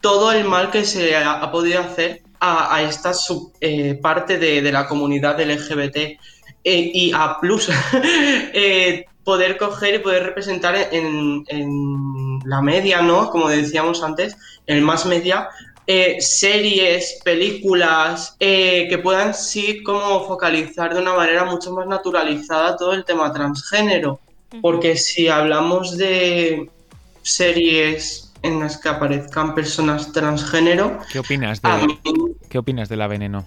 [0.00, 4.38] todo el mal que se ha, ha podido hacer a, a esta sub- eh, parte
[4.38, 6.18] de, de la comunidad LGBT eh,
[6.64, 7.68] y a plus
[8.52, 13.30] eh, poder coger y poder representar en, en la media, ¿no?
[13.30, 14.36] Como decíamos antes,
[14.66, 15.48] en el más media,
[15.86, 22.76] eh, series, películas, eh, que puedan sí como focalizar de una manera mucho más naturalizada
[22.76, 24.20] todo el tema transgénero.
[24.60, 26.68] Porque si hablamos de
[27.22, 31.98] series en las que aparezcan personas transgénero, ¿Qué opinas de, mí
[32.50, 33.46] ¿qué opinas de la veneno?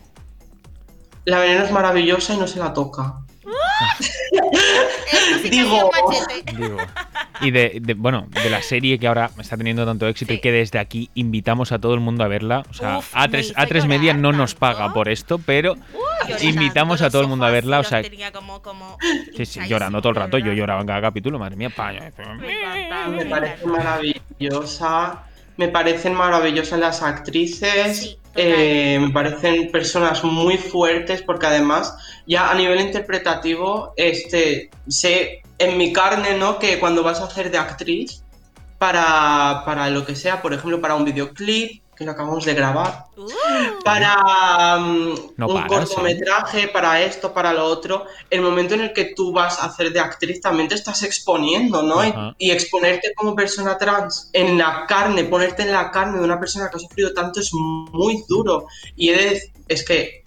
[1.26, 3.16] la veneno es maravillosa y no se la toca.
[5.50, 6.52] Digo- machete.
[6.56, 6.78] Digo.
[7.42, 10.52] Y de, de- bueno, de la serie que ahora está teniendo tanto éxito y que
[10.52, 12.64] desde aquí invitamos a todo el mundo a verla.
[12.70, 14.60] O sea, Uf, me A3, hizo A3 Media no nos tanto.
[14.60, 15.76] paga por esto, pero
[16.42, 17.80] invitamos tanto, a todo el mundo a verla.
[17.80, 18.98] O sea, tenía como, como
[19.36, 20.38] sí, sí, llorando todo el rato.
[20.38, 21.92] Yo lloraba en cada capítulo, madre mía, pa-
[23.10, 25.24] Me parece maravillosa.
[25.58, 27.98] Me parecen maravillosas las actrices.
[28.00, 31.96] Sí, eh, me parecen personas muy fuertes porque además
[32.28, 37.50] ya a nivel interpretativo este sé en mi carne no que cuando vas a hacer
[37.52, 38.24] de actriz
[38.78, 43.06] para, para lo que sea por ejemplo para un videoclip que lo acabamos de grabar
[43.18, 48.82] Uh, para mm, No un paras, cortometraje, para esto, para lo otro, el momento en
[48.82, 52.04] el que tú vas a hacer de actriz también te estás exponiendo, ¿no?
[52.38, 56.70] Y- exponerte como persona trans en la carne, ponerte en la carne de una persona
[56.70, 58.68] que ha sufrido tanto es muy duro.
[58.98, 60.24] Y he de- es que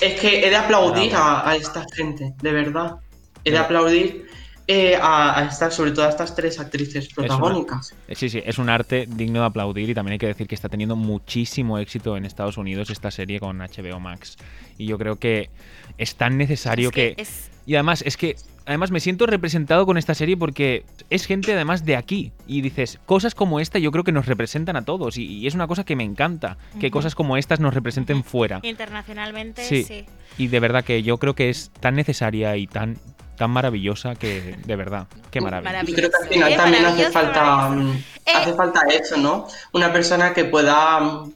[0.00, 2.96] es que he de aplaudir a, a esta gente, de verdad.
[3.44, 4.26] He de Pero- aplaudir
[4.66, 7.94] eh, a, a estas, sobre todo a estas tres actrices protagónicas.
[8.08, 10.54] Eh, Sí, sí, es un arte digno de aplaudir y también hay que decir que
[10.54, 14.36] está teniendo muchísimo éxito en Estados Unidos esta serie con HBO Max.
[14.78, 15.50] Y yo creo que
[15.98, 17.22] es tan necesario es que que...
[17.22, 18.36] es- Y además, es que...
[18.66, 22.32] Además me siento representado con esta serie porque es gente además de aquí.
[22.46, 25.18] Y dices, cosas como esta yo creo que nos representan a todos.
[25.18, 26.56] Y, y es una cosa que me encanta.
[26.80, 28.60] Que cosas como estas nos representen fuera.
[28.62, 29.82] internacionalmente, Sí.
[29.84, 30.06] sí.
[30.38, 32.96] Y de verdad que yo creo que es tan necesaria y tan,
[33.36, 35.70] tan maravillosa que de verdad, qué maravilla.
[35.70, 35.92] Maravilloso.
[35.92, 38.30] Y creo que al final Eh, también hace falta, mm, Eh.
[38.34, 39.46] hace falta eso, ¿no?
[39.74, 41.32] Una persona que pueda mm,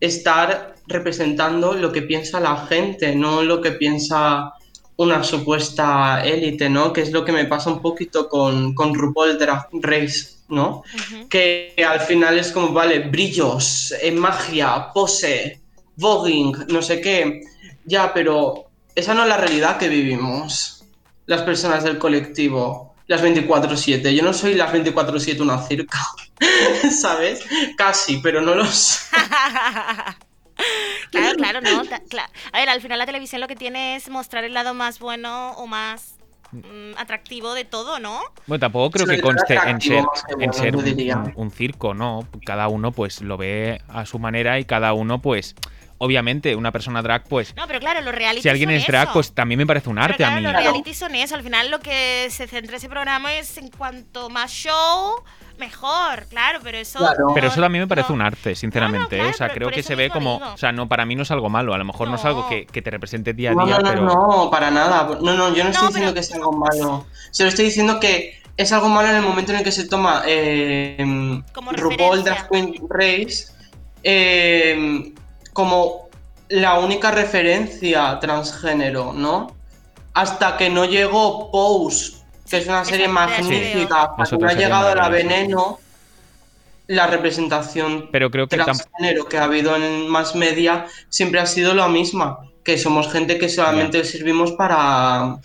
[0.00, 4.52] estar representando lo que piensa la gente, no lo que piensa
[4.96, 6.92] una supuesta élite, ¿no?
[6.92, 10.82] Que es lo que me pasa un poquito con, con RuPaul Drag Race, ¿no?
[11.28, 15.60] Que al final es como, vale, brillos, eh, magia, pose,
[15.96, 17.42] voguing, no sé qué.
[17.84, 20.84] Ya, pero esa no es la realidad que vivimos
[21.26, 24.14] las personas del colectivo, las 24-7.
[24.14, 25.98] Yo no soy las 24-7 una circa,
[26.90, 27.40] ¿sabes?
[27.76, 29.08] Casi, pero no lo soy.
[31.10, 31.84] claro, claro, no.
[31.84, 34.74] ta- cla- A ver, al final la televisión lo que tiene es mostrar el lado
[34.74, 36.16] más bueno o más
[36.52, 38.20] mm, atractivo de todo, ¿no?
[38.46, 40.04] Bueno, tampoco creo que conste en ser,
[40.38, 42.26] en ser un circo, ¿no?
[42.44, 45.54] Cada uno pues lo ve a su manera y cada uno pues,
[46.04, 49.04] obviamente, una persona drag pues, No, pero claro, los reality si alguien son es drag
[49.04, 49.12] eso.
[49.14, 50.42] pues también me parece un Pero arte claro, a mí.
[50.42, 51.34] los reality son eso.
[51.34, 55.14] Al final lo que se centra ese programa es en cuanto más show,
[55.58, 56.98] mejor, claro, pero eso...
[56.98, 57.28] Claro.
[57.34, 59.16] Pero eso también me parece no- un arte, sinceramente.
[59.16, 59.18] ¿eh?
[59.18, 60.38] claro, o sea, pero creo que se ve como.
[60.38, 60.52] digo.
[60.52, 61.74] O sea, no, para mí no es algo malo.
[61.74, 62.48] A lo mejor no, es algo No.
[62.48, 64.04] que, que te represente día a No, día, no, no, pero.
[64.04, 65.08] no, para nada.
[65.22, 67.06] No, no, yo no, estoy No, diciendo pero- que sea algo malo.
[67.30, 70.22] Solo estoy diciendo que es algo malo en el momento en el que se toma
[70.26, 72.22] eh, Como RuPaul.
[72.24, 73.46] Drag Queen Race
[74.02, 75.12] eh,
[75.54, 76.08] como
[76.50, 79.56] la única referencia transgénero, ¿no?
[80.12, 82.12] Hasta que no llegó Pose,
[82.48, 85.78] que es una serie magnífica, hasta que no ha llegado la veneno,
[86.86, 91.46] la representación Pero creo que tam- transgénero que ha habido en más media siempre ha
[91.46, 95.38] sido la misma, que somos gente que solamente servimos para,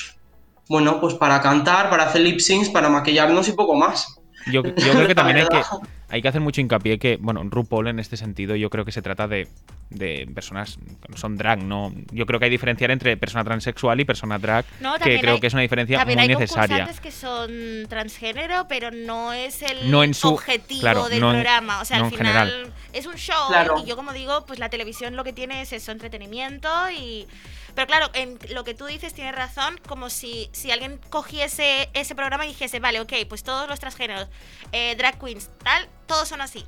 [0.68, 4.20] bueno, pues para cantar, para hacer lip syncs, para maquillarnos y poco más.
[4.48, 5.62] Yo, yo creo que también hay que,
[6.10, 9.02] hay que hacer mucho hincapié que, bueno, RuPaul en este sentido yo creo que se
[9.02, 9.48] trata de,
[9.90, 11.94] de personas que no son drag, ¿no?
[12.12, 15.40] Yo creo que hay diferenciar entre persona transexual y persona drag, No, que creo hay-
[15.40, 16.88] que es una diferencia También muy hay necesaria.
[17.02, 17.50] que son
[17.90, 21.82] transgénero, pero no es el No en su- objetivo claro, del no en- programa.
[21.82, 22.74] O sea, no al final general.
[22.94, 23.82] es un show Claro.
[23.84, 27.28] y yo como digo, pues la televisión lo que tiene es eso, entretenimiento y...
[27.76, 32.14] Pero claro, en lo que tú dices tienes razón, como si, si alguien cogiese ese
[32.16, 34.28] programa y dijese, vale, ok, pues todos los transgéneros,
[34.72, 36.66] eh, drag queens, tal, todos son así.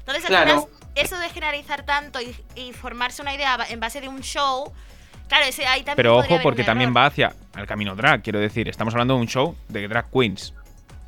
[0.00, 0.62] Entonces, al Claro.
[0.62, 4.72] final, eso de generalizar tanto y, y formarse una idea en base de un show,
[5.28, 8.68] claro, ese ahí también Pero ojo, porque también va hacia el camino drag, quiero decir.
[8.68, 10.52] Estamos hablando de un show de drag queens.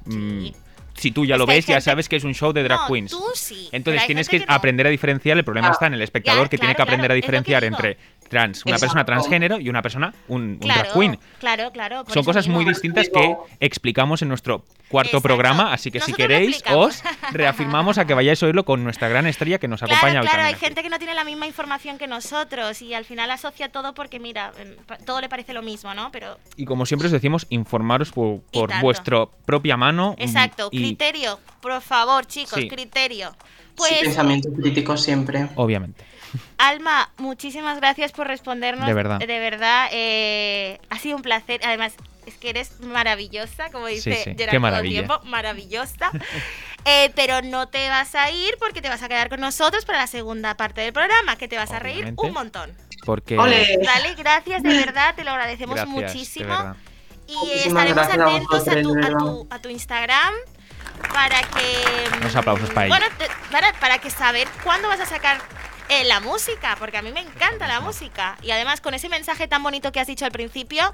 [0.05, 0.49] Mm,
[0.95, 2.87] si tú ya Es lo ves, ya sabes que es un show de drag No,
[2.89, 3.11] queens.
[3.11, 3.69] tú sí.
[3.73, 4.45] Entonces tienes que, no.
[4.49, 5.37] aprender a diferenciar.
[5.39, 5.73] El problema Ah.
[5.73, 7.97] está en el espectador Ya, que tiene que aprender claro, a diferenciar entre
[8.33, 8.65] trans.
[8.67, 11.19] Una persona transgénero y una persona, un, un Claro, drag queen.
[11.39, 12.05] claro, claro.
[12.09, 15.23] Son cosas muy distintas que explicamos en nuestro cuarto Exacto.
[15.29, 19.09] programa, así que si Nosotros queréis os reafirmamos a que vayáis a oírlo con nuestra
[19.09, 21.47] gran estrella que nos Claro, acompaña hoy claro, hay gente que no tiene la misma
[21.47, 24.75] información que nosotros y al final asocia todo porque, mira, em,
[25.07, 26.11] todo le parece lo mismo, ¿no?
[26.11, 30.15] Pero, Y como siempre os decimos, informaros por, por vuestra propia mano.
[30.19, 32.69] exacto, y criterio, por favor, chicos, Sí.
[32.69, 33.31] criterio.
[33.31, 35.49] Sí, Pues, pensamiento crítico siempre.
[35.57, 36.05] obviamente.
[36.59, 38.87] Alma, muchísimas gracias por respondernos.
[38.87, 39.19] De verdad.
[39.19, 41.61] De verdad, eh, ha sido un placer.
[41.65, 41.95] Además,
[42.27, 45.07] es que eres maravillosa, como dice Sí, sí, Gerard qué todo el maravilla.
[45.07, 46.11] tiempo, maravillosa.
[46.85, 49.99] Eh, pero no te vas a ir porque te vas a quedar con nosotros para
[49.99, 52.27] la segunda parte del programa, que te vas a reír Obviamente.
[52.27, 52.77] un montón.
[53.05, 53.37] Porque.
[53.37, 56.75] Dale, gracias, de verdad, te lo agradecemos gracias, muchísimo.
[57.29, 60.35] Y Muchísimas estaremos atentos a tu, a, tu, a tu Instagram
[61.13, 62.17] para que...
[62.19, 62.99] Unos aplausos para ella.
[62.99, 63.15] Bueno,
[63.51, 65.41] para, para que saber cuándo vas a sacar
[66.01, 68.37] eh, la música, porque a mí me encanta la música.
[68.43, 70.93] Y además con ese mensaje tan bonito que has dicho al principio,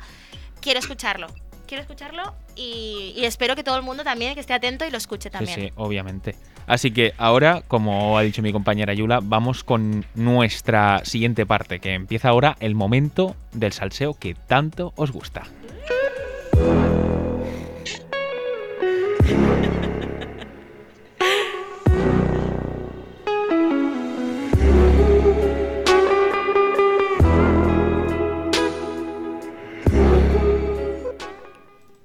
[0.61, 1.29] quiero escucharlo.
[1.67, 4.97] Quiero escucharlo y, y espero que todo el mundo también que esté atento y lo
[4.97, 5.55] escuche Sí, también.
[5.61, 6.35] sí, obviamente.
[6.67, 11.93] Así que ahora, como ha dicho mi compañera Yula, vamos con nuestra siguiente parte, que
[11.93, 15.43] empieza ahora el momento del salseo que tanto os gusta.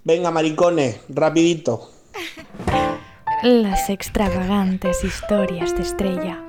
[0.05, 1.89] Venga, maricones, rapidito.
[3.41, 6.41] Las extravagantes historias de Estrella.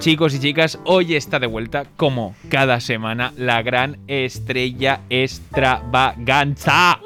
[0.00, 6.98] Chicos y chicas, hoy está de vuelta, como cada semana, la gran estrella extravaganza.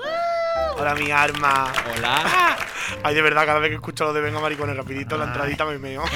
[0.79, 1.71] Hola, mi arma.
[1.95, 2.23] Hola.
[3.03, 5.79] Ay, de verdad, cada vez que escucho lo de Venga, maricones, rapidito, la entradita me
[5.79, 6.05] meo.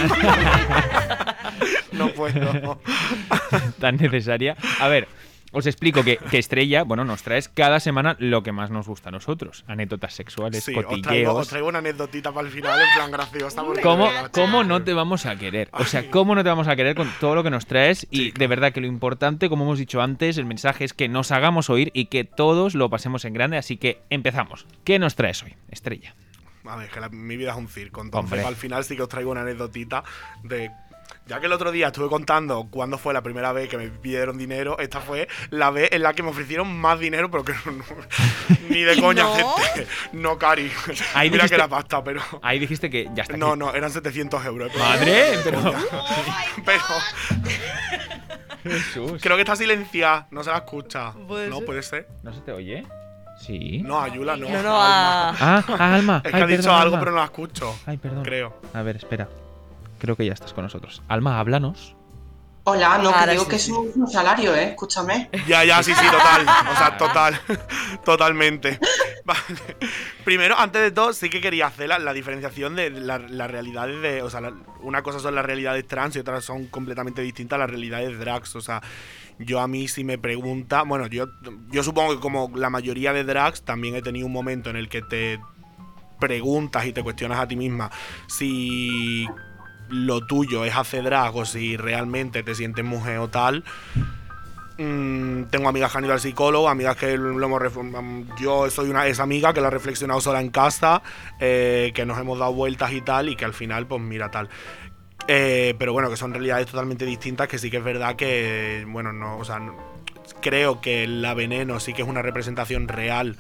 [1.92, 2.80] no puedo.
[3.78, 4.56] Tan necesaria.
[4.80, 5.06] A ver,
[5.52, 9.09] os explico que, que Estrella, bueno, nos traes cada semana lo que más nos gusta
[9.09, 9.64] a nosotros.
[9.66, 11.35] Anécdotas sexuales, Sí, os traigo, cotilleos.
[11.35, 13.62] os traigo una anécdotita para el final, en plan graciosa.
[13.82, 15.68] ¿Cómo, ¿Cómo no te vamos a querer?
[15.72, 18.06] O sea, ¿cómo no te vamos a querer con todo lo que nos traes?
[18.11, 21.09] Y Sí, de verdad que lo importante, como hemos dicho antes, el mensaje es que
[21.09, 23.56] nos hagamos oír y que todos lo pasemos en grande.
[23.56, 24.66] Así que empezamos.
[24.85, 26.14] ¿Qué nos traes hoy, Estrella?
[26.68, 28.02] A ver, que la- mi vida es un circo.
[28.02, 28.44] Entonces, Hombre.
[28.48, 30.02] al final sí que os traigo una anécdotita
[30.42, 30.70] de.
[31.26, 34.38] Ya que el otro día estuve contando cuándo fue la primera vez que me pidieron
[34.38, 37.72] dinero, esta fue la vez en la que me ofrecieron más dinero, pero que no,
[37.72, 37.84] no-
[38.70, 39.34] ni de coña ¿No?
[39.34, 39.86] acepté.
[40.12, 40.70] No, Cari.
[41.14, 42.20] Ahí Mira dijiste- que era pasta, pero.
[42.42, 43.36] Ahí dijiste que ya está.
[43.36, 43.58] No, aquí.
[43.58, 44.70] no, eran 700 euros.
[44.72, 45.58] pero- Madre, pero.
[46.64, 46.80] Pero
[48.78, 49.20] Jesús.
[49.22, 51.12] creo que está silenciada, no se la escucha.
[51.16, 52.08] no, puede ser.
[52.22, 52.84] ¿No se te oye?
[53.38, 53.80] Sí.
[53.84, 54.48] No, Ayula no.
[54.48, 55.30] No, no, a...
[55.30, 56.22] Ah, ah, Alma.
[56.24, 56.98] Es que Ay, ha dicho perdón, algo, Alma.
[57.00, 57.78] pero no la escucho.
[57.86, 58.24] Ay, perdón.
[58.24, 58.60] Creo.
[58.72, 59.28] A ver, espera.
[59.98, 61.02] Creo que ya estás con nosotros.
[61.09, 61.94] Alma, háblanos.
[62.68, 63.70] Hola, no, que Ahora digo sí, que sí.
[63.90, 64.70] es un salario, ¿eh?
[64.70, 65.30] Escúchame.
[65.46, 66.42] Ya, ya, sí, sí, total.
[66.42, 67.40] O sea, total.
[68.04, 68.80] Totalmente.
[69.24, 69.40] Vale.
[70.24, 74.02] Primero, antes de todo, sí que quería hacer la, la diferenciación de la- las realidades
[74.02, 74.22] de.
[74.22, 77.70] O sea, la- una cosa son las realidades trans y otras son completamente distintas las
[77.70, 78.56] realidades drags.
[78.56, 78.82] O sea,
[79.38, 80.82] yo a mí si me pregunta.
[80.82, 81.26] Bueno, yo,
[81.70, 84.88] yo supongo que como la mayoría de drags, también he tenido un momento en el
[84.88, 85.38] que te
[86.18, 87.90] preguntas y te cuestionas a ti misma
[88.26, 89.28] si
[89.88, 93.64] lo tuyo es hacer drag o si realmente te sientes mujer o tal.
[94.79, 98.90] Mm, tengo amigas que han ido al psicólogo, amigas que lo hemos mm, yo soy
[98.90, 101.03] una esa amiga que lo ha reflexionado sola en casa,
[101.40, 104.49] eh, que nos hemos dado vueltas y tal, y que al final, pues mira tal.
[105.29, 109.12] Eh, pero bueno, que son realidades totalmente distintas, que sí que es verdad que, bueno,
[109.12, 109.61] no, o sea,
[110.42, 113.37] creo que la veneno sí que es una representación real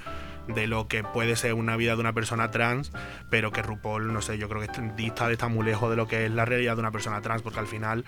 [0.48, 2.92] de lo que puede ser una vida de una persona trans,
[3.30, 6.26] pero que RuPaul, no sé, yo creo que dista está muy lejos de lo que
[6.26, 8.04] es la realidad de una persona trans, porque al final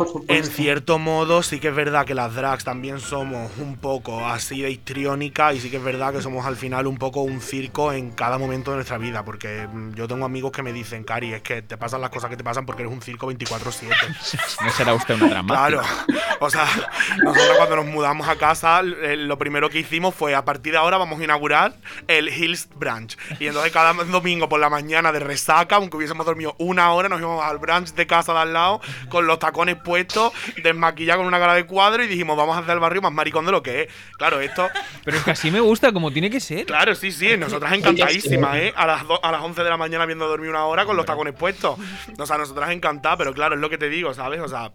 [0.00, 0.32] Por supuesto.
[0.32, 4.62] en cierto modo, sí que es verdad que las drags también somos un poco así
[4.62, 7.92] de histriónica y sí que es verdad que somos al final un poco un circo
[7.92, 9.24] en cada momento de nuestra vida.
[9.24, 12.30] Porque mm, yo tengo amigos que me dicen, Cari, es que te pasan las cosas
[12.30, 13.90] que te pasan porque eres un circo 24-7.
[14.64, 15.68] No será usted una dramática.
[15.68, 15.82] Claro.
[16.40, 16.66] O sea,
[17.22, 20.78] nosotros cuando nos mudamos a casa, eh, lo primero que hicimos fue, a partir de
[20.78, 21.74] ahora vamos a inaugurar
[22.08, 23.16] el Hills Branch.
[23.38, 27.20] Y entonces cada domingo por la mañana de resaca, aunque hubiésemos dormido una hora, nos
[27.20, 29.89] íbamos al branch de casa de al lado, con los tacones puestos,
[30.62, 33.46] desmaquillados con una cara de cuadro y dijimos, vamos a hacer el barrio más maricón
[33.46, 33.88] de lo que es.
[34.18, 34.68] Claro, esto...
[35.04, 36.66] Pero es que así me gusta, como tiene que ser.
[36.66, 38.72] Claro, sí, sí, nosotras encantadísimas, ¿eh?
[38.76, 41.06] A las, do- a las 11 de la mañana viendo dormir una hora con los
[41.06, 41.78] tacones puestos.
[42.18, 44.40] O sea, nosotras encantadas, pero claro, es lo que te digo, ¿sabes?
[44.40, 44.72] O sea,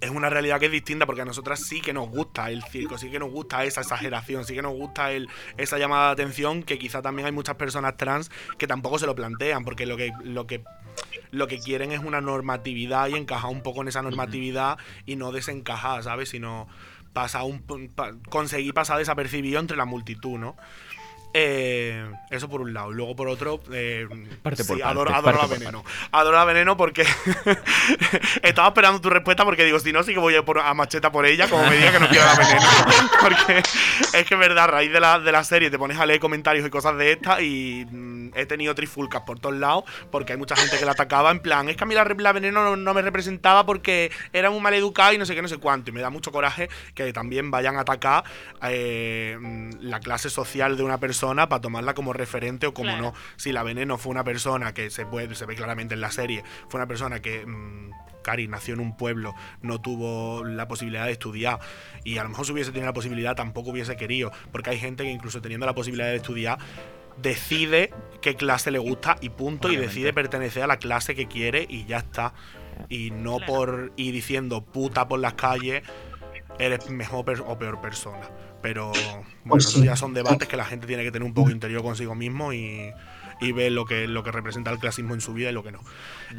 [0.00, 2.98] es una realidad que es distinta porque a nosotras sí que nos gusta el circo,
[2.98, 6.62] sí que nos gusta esa exageración, sí que nos gusta el, esa llamada de atención
[6.62, 10.12] que quizá también hay muchas personas trans que tampoco se lo plantean porque lo que,
[10.22, 10.62] lo que,
[11.30, 15.32] lo que quieren es una normatividad y encajar un poco en esa normatividad y no
[15.32, 16.28] desencajar, ¿sabes?
[16.28, 16.68] Sino
[17.12, 17.62] pasar un,
[17.94, 20.54] pa- conseguir pasar desapercibido entre la multitud, ¿no?
[21.38, 22.92] Eh, eso por un lado.
[22.92, 24.06] Y luego por otro, eh,
[24.42, 25.84] Parte por sí, parte, adoro, parte adoro a por Veneno.
[26.10, 27.04] Adoro a Veneno porque
[28.42, 31.12] estaba esperando tu respuesta porque digo, si no, sí que voy a, por, a macheta
[31.12, 32.66] por ella, como me diga que no quiero a Veneno.
[33.20, 36.06] porque es que es verdad, a raíz de la, de la serie te pones a
[36.06, 40.32] leer comentarios y cosas de estas y mm, he tenido trifulcas por todos lados porque
[40.32, 42.62] hay mucha gente que la atacaba en plan, es que a mí la, la Veneno
[42.64, 45.58] no, no me representaba porque era muy mal educada y no sé qué, no sé
[45.58, 45.90] cuánto.
[45.90, 48.24] Y me da mucho coraje que también vayan a atacar
[48.62, 53.02] eh, mm, la clase social de una persona para tomarla como referente o como Claro.
[53.02, 53.14] no.
[53.36, 56.44] Si la Veneno fue una persona que se puede, se ve claramente en la serie,
[56.68, 57.90] fue una persona que mm,
[58.22, 61.60] Cari nació en un pueblo, no tuvo la posibilidad de estudiar
[62.04, 65.04] y a lo mejor si hubiese tenido la posibilidad tampoco hubiese querido, porque hay gente
[65.04, 66.58] que incluso teniendo la posibilidad de estudiar
[67.20, 71.66] decide qué clase le gusta y punto y decide pertenecer a la clase que quiere
[71.68, 72.32] y ya está.
[72.88, 73.52] Y no Claro.
[73.52, 75.82] por ir diciendo puta por las calles
[76.58, 78.28] eres mejor o peor persona.
[78.62, 81.50] Pero bueno, Pues esos ya son debates que la gente tiene que tener un poco
[81.50, 82.92] interior consigo mismo y,
[83.40, 85.72] y ver lo que, lo que representa el clasismo en su vida y lo que
[85.72, 85.80] no.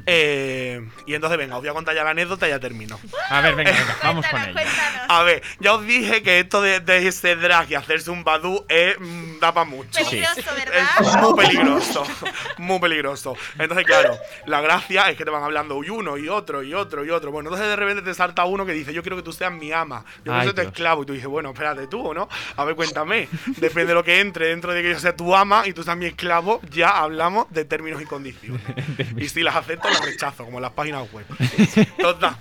[0.05, 2.99] Eh, y entonces, venga, os voy a contar ya la anécdota y ya termino.
[3.29, 4.53] A ver, venga, venga, vamos con ella.
[4.53, 5.01] cuéntanos.
[5.07, 8.65] A ver, ya os dije que esto de, de ese drag y hacerse un badú
[8.67, 9.89] es, mm, da para mucho.
[10.03, 11.21] Peligroso, Es ¿verdad?
[11.21, 12.03] muy peligroso,
[12.57, 13.37] muy peligroso.
[13.57, 17.05] Entonces, claro, la gracia es que te van hablando y uno y otro y otro
[17.05, 17.31] y otro.
[17.31, 19.71] Bueno, entonces de repente te salta uno que dice, yo quiero que tú seas mi
[19.71, 21.03] ama, yo quiero ser tu esclavo.
[21.03, 22.27] Y tú dices, bueno, espérate tú, ¿no?
[22.55, 23.29] A ver, cuéntame.
[23.57, 25.95] Depende de lo que entre dentro de que yo sea tu ama y tú seas
[25.97, 28.61] mi esclavo, ya hablamos de términos y condiciones.
[29.17, 31.25] y si las acepto, las rechazo, como en las páginas web.
[31.99, 32.38] Total.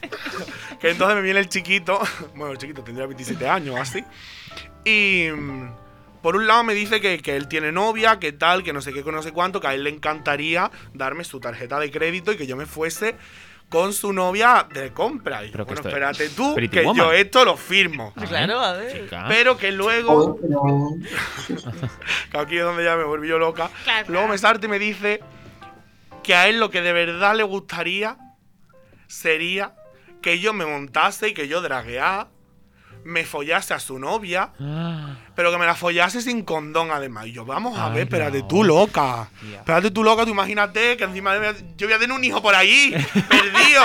[0.80, 2.00] Que entonces me viene el chiquito,
[2.34, 4.04] bueno, el chiquito tendría 27 años así.
[4.84, 5.70] Y mm,
[6.22, 8.92] por un lado me dice que, que él tiene novia, que tal, que no sé
[8.92, 12.32] qué, que no sé cuánto, que a él le encantaría darme su tarjeta de crédito
[12.32, 13.16] y que yo me fuese
[13.68, 15.44] con su novia de compra.
[15.44, 16.96] Y yo, bueno, espérate tú, Pretty que Woman.
[17.06, 18.12] yo esto lo firmo.
[18.16, 19.04] Ah, Claro, a ver.
[19.04, 19.24] chica.
[19.28, 20.38] Pero que luego,
[22.30, 24.78] que aquí es donde ya me volví yo loca, Claro, luego me salta y me
[24.78, 25.20] dice
[26.22, 28.16] que a él lo que de verdad le gustaría
[29.06, 29.74] sería
[30.22, 32.28] que yo me montase y que yo dragueara,
[33.04, 37.26] me follase a su novia, Ah, pero que me la follase sin condón además.
[37.26, 38.48] Y yo, vamos a Ay, ver, espérate no.
[38.48, 39.28] tú, loca.
[39.40, 39.58] Tía.
[39.58, 42.54] Espérate tú, loca, tú imagínate que encima de- yo voy a tener un hijo por
[42.54, 42.90] ahí,
[43.28, 43.82] perdido.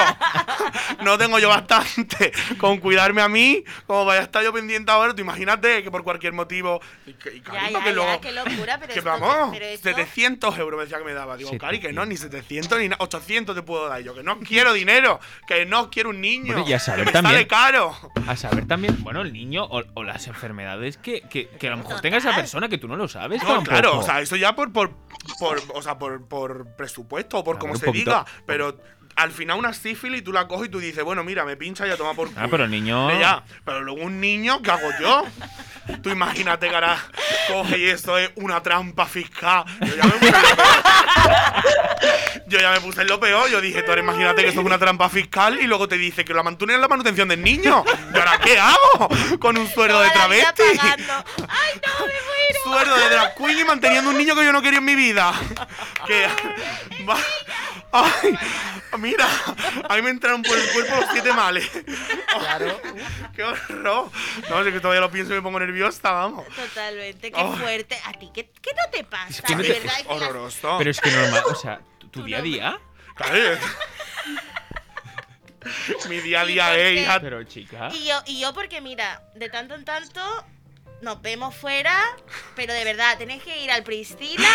[1.03, 5.13] no tengo yo bastante con cuidarme a mí, como vaya a estar yo pendiente ahora,
[5.13, 6.81] tú imagínate que por cualquier motivo...
[7.05, 7.83] Y, que- Ya, ya,
[8.21, 11.35] qué locura, pero que esto, vamos, pero esto- 700 euros me decía que me daba.
[11.37, 12.07] Digo, Cari, que no, 700.
[12.07, 14.01] ni 700 ni na- 800 te puedo dar.
[14.01, 16.53] Yo, que no quiero dinero, que no quiero un niño.
[16.53, 17.95] Bueno, y a saber me también- sale caro.
[18.27, 21.77] A saber también, bueno, el niño o, o las enfermedades que, que, que a lo
[21.77, 23.41] mejor tenga esa persona que tú no lo sabes.
[23.43, 23.69] No, tampoco.
[23.69, 24.91] claro, o sea, eso ya por, por,
[25.39, 28.11] por, o sea, por, por presupuesto o por como se poquito.
[28.11, 28.25] diga.
[28.45, 28.77] Pero
[29.15, 31.89] al final una sífilis tú la coges y tú dices, bueno, mira, me pincha y
[31.89, 32.41] ya toma por culo.
[32.41, 33.11] Ah, pero el niño.
[33.19, 35.23] Ya, pero luego un niño, ¿qué hago yo?
[36.01, 36.97] Tú imagínate que ahora
[37.47, 39.65] coge y esto es una trampa fiscal.
[39.81, 40.83] Yo ya me puse en lo peor.
[42.47, 43.49] Yo ya me puse en lo peor.
[43.49, 46.23] Yo dije, tú ahora imagínate que esto es una trampa fiscal y luego te dice
[46.25, 47.83] que la mantunen en la manutención del niño.
[48.13, 49.09] ¿Y ahora qué hago?
[49.39, 50.61] Con un sueldo de travesti.
[50.81, 52.59] ¡Ay, no, me muero!
[52.63, 55.33] Sueldo de drag queen y manteniendo un niño que yo no quería en mi vida.
[56.07, 56.27] Que.
[57.09, 57.17] va-
[57.93, 58.37] Ay,
[59.01, 59.27] mira,
[59.89, 61.69] a mí me entraron por el cuerpo los siete males.
[62.39, 62.79] Claro.
[63.35, 64.09] Qué horror.
[64.49, 66.45] No, es que todavía lo pienso y me pongo nerviosa, vamos.
[66.55, 67.57] Totalmente, qué Ay.
[67.59, 67.99] fuerte.
[68.05, 69.29] ¿A ti qué, qué no te pasa?
[69.29, 70.75] Es que no de te- verdad, es Horroroso.
[70.77, 71.81] Pero es que normal, o sea,
[72.11, 72.79] tu, día a día.
[73.15, 73.33] Claro.
[76.09, 77.19] Mi día a ¿Y día hija.
[77.19, 77.89] Pero chica.
[77.93, 80.21] Y yo, y yo porque mira, de tanto en tanto
[81.01, 81.93] nos vemos fuera,
[82.55, 84.49] pero de verdad, tenéis que ir al Priscila,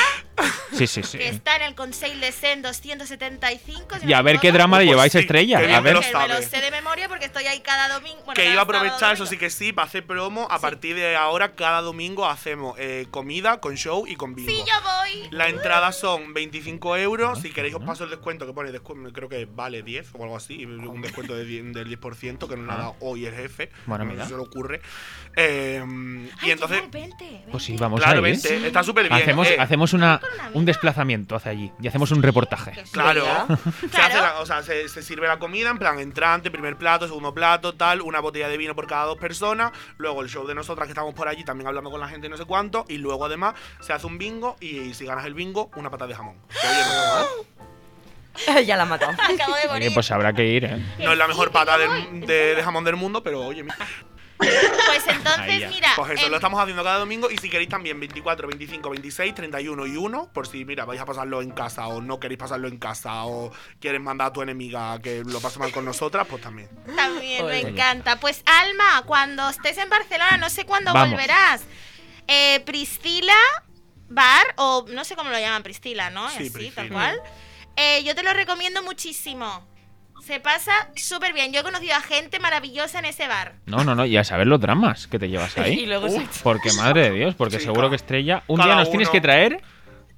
[0.72, 1.18] Sí, sí, sí.
[1.18, 3.98] que está en el Conseil de Sen 275.
[3.98, 5.58] si Y no a ver qué drama le Pues lleváis a sí, Estrella.
[5.58, 5.94] A ver.
[5.94, 8.16] lo Que me lo sé de memoria porque estoy ahí cada domingo.
[8.24, 10.46] bueno, que cada iba a aprovechar, eso sí que sí, para hacer promo.
[10.50, 14.50] A partir de ahora, cada domingo hacemos eh, comida con show y con bingo.
[14.50, 15.28] Sí, yo voy.
[15.30, 17.40] La entrada son 25 euros.
[17.40, 20.36] Si queréis, os paso el descuento que pone, descu- creo que vale 10 o algo
[20.36, 20.64] así.
[20.66, 23.70] Un descuento de 10 del 10% que nos lo ha dado hoy el jefe.
[23.86, 24.26] Bueno, no mira.
[24.26, 24.80] se le ocurre.
[25.36, 25.82] Eh,
[26.40, 27.44] Ay, y entonces, Gerard, vente, vente.
[27.50, 28.34] Pues sí, vamos claro, a ir.
[28.34, 29.20] vente, está súper bien.
[29.22, 29.56] Hacemos, eh.
[29.58, 30.20] hacemos una,
[30.54, 32.72] un desplazamiento hacia allí y hacemos un reportaje.
[32.92, 33.24] Claro,
[33.80, 34.06] se, Claro.
[34.06, 37.32] hace la- o sea, se, se sirve la comida en plan entrante, primer plato, segundo
[37.34, 40.86] plato, tal, una botella de vino por cada dos personas, luego el show de nosotras
[40.86, 43.24] que estamos por allí también hablando con la gente y no sé cuánto, y luego
[43.24, 46.36] además se hace un bingo y, si ganas el bingo, una pata de jamón.
[46.50, 46.82] Oye,
[48.56, 48.66] mal.
[48.66, 49.12] ya la ha matado.
[49.12, 49.90] Acabo de Oye, morir.
[49.94, 50.84] pues habrá que ir, ¿eh?
[50.98, 52.20] No es la mejor pata voy.
[52.26, 53.76] de, de jamón del mundo, pero oye, mira.
[54.38, 55.92] Pues entonces, mira.
[55.96, 59.86] Pues eso lo estamos haciendo cada domingo y si queréis también 24, 25, 26, 31
[59.86, 62.78] y 1, por si mira, vais a pasarlo en casa o no queréis pasarlo en
[62.78, 66.68] casa o quieres mandar a tu enemiga que lo pase mal con nosotras, pues también.
[66.96, 68.20] También, me encanta.
[68.20, 71.10] Pues Alma, cuando estés en Barcelona, no sé cuándo Vamos.
[71.10, 71.62] volverás.
[72.28, 73.34] Eh, Priscila
[74.08, 76.28] Bar, o no sé cómo lo llaman, Priscila, ¿no?
[76.30, 76.88] Sí, Así, tal Priscila.
[76.88, 77.22] cual.
[77.76, 79.66] Eh, yo te lo recomiendo muchísimo.
[80.26, 81.52] Se pasa súper bien.
[81.52, 83.52] Yo he conocido a gente maravillosa en ese bar.
[83.66, 85.86] No, no, no, y a saber los dramas que te llevas Y ahí.
[85.86, 86.14] luego Uf.
[86.36, 88.42] se- Porque, madre de Dios, porque seguro que Estrella.
[88.48, 89.60] Un cada día nos tienes que traer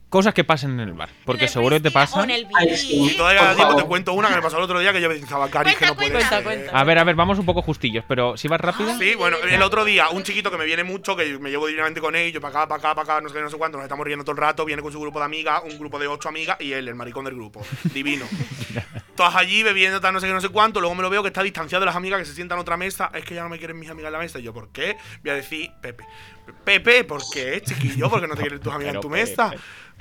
[0.08, 1.10] cosas que pasen en el bar.
[1.24, 2.28] Porque En el seguro que te pasan.
[2.30, 5.00] Y todavía Por cada tiempo te cuento una que me pasó el otro día que
[5.00, 6.42] yo pensaba, Cari, que no puede Cuenta, ser.
[6.42, 6.48] cuenta.
[6.48, 6.80] Cuenta, cuenta.
[6.80, 8.96] A ver, a ver, vamos un poco justillos, pero si vas rápido.
[8.98, 12.00] Sí, bueno, el otro día, un chiquito que me viene mucho, que me llevo divinamente
[12.00, 13.76] con él, yo para acá, para acá, para acá, no sé qué, no sé cuánto,
[13.78, 16.06] nos estamos riendo todo el rato, viene con su grupo de amigas, un grupo de
[16.06, 17.60] ocho amigas y él, el maricón del grupo.
[17.94, 18.26] Divino.
[19.14, 21.28] Todas allí bebiendo, tal, no sé qué, no sé cuánto, luego me lo veo que
[21.28, 23.48] está distanciado de las amigas que se sientan en otra mesa, es que ya no
[23.48, 24.38] me quieren mis amigas en la mesa.
[24.38, 24.96] Y yo, ¿por qué?
[25.22, 26.04] Voy a decir, Pepe.
[26.64, 28.08] Pepe, ¿por qué, chiquillo?
[28.10, 29.52] ¿Por qué no te quieren tus amigas en tu mesa?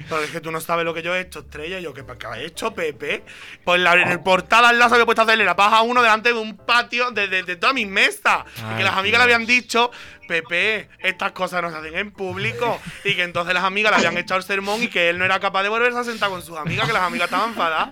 [0.10, 1.80] Porque es que tú no sabes lo que yo he hecho, estrella.
[1.80, 3.24] Y yo, ¿qué, qué has hecho, Pepe?
[3.64, 5.82] Pues la- en el portal al lado que he puesto a hacerle la paja a
[5.82, 8.44] uno delante de un patio de, de, de todas mis mesas.
[8.74, 9.28] y que las amigas Dios.
[9.28, 9.90] le habían dicho,
[10.28, 12.80] Pepe, estas cosas no se hacen en público.
[13.04, 15.40] y que entonces las amigas le habían echado el sermón y que él no era
[15.40, 17.90] capaz de volverse a sentar con sus amigas, que las amigas estaban enfadadas.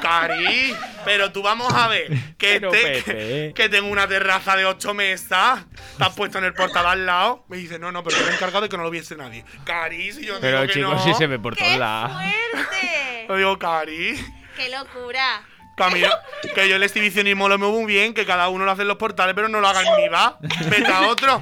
[0.00, 2.08] Cari, pero tú vamos a ver
[2.38, 5.64] que, Pero, este- que tengo una terraza de ocho mesas.
[5.98, 7.44] Te has puesto en el portal al lado.
[7.48, 9.44] Me dice, no, no, pero me he encargado de que no lo viese nadie.
[9.64, 11.04] Cari, si yo Pero digo que chicos, no.
[11.04, 12.12] sí se ve por ¡Qué todos lados.
[12.52, 13.24] fuerte!
[13.28, 14.26] Lo digo, Cari.
[14.56, 15.42] ¡Qué locura!
[15.80, 16.08] Camino,
[16.54, 18.96] que yo el exhibicionismo lo muevo muy bien, que cada uno lo hace en los
[18.98, 20.38] portales, pero no lo haga en mi va.
[20.68, 21.40] Vete a otro.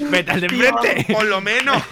[0.00, 1.06] Vete al de enfrente.
[1.12, 1.82] Por lo menos.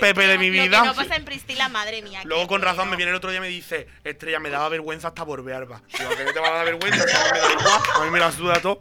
[0.00, 0.84] Pepe de mi Lo que vida.
[0.84, 2.20] no pasa en Priscila, madre mía.
[2.24, 5.08] Luego con razón me viene el otro día y me dice, Estrella, me daba vergüenza
[5.08, 5.22] hasta.
[5.24, 5.34] Digo,
[6.24, 8.32] no te va a dar vergüenza, a mí me da igual, a mí me la
[8.32, 8.80] suda todo.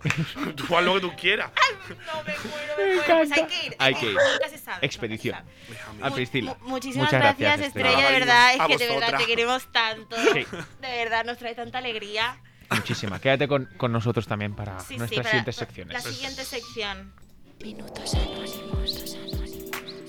[0.56, 1.52] Tú haz lo que tú quieras.
[1.92, 3.04] No, me muero, me muero.
[3.18, 3.76] Pues hay que ir.
[3.78, 4.14] Hay que ir.
[4.16, 5.36] Nunca se sabe, Expedición.
[5.36, 5.78] nunca se sabe.
[6.00, 6.06] Déjame.
[6.06, 8.54] A mu- muchísimas Muchas gracias, gracias, Estrella, de verdad.
[8.54, 10.16] Es que de verdad te queremos tanto.
[10.34, 10.46] Sí.
[10.80, 12.31] De verdad, nos trae tanta alegría.
[12.72, 13.20] Muchísima.
[13.20, 16.04] Quédate con, con nosotros también para Sí, sí, nuestras para- siguientes La secciones.
[16.04, 17.14] siguiente sección.
[17.62, 20.02] Minutos anónimos.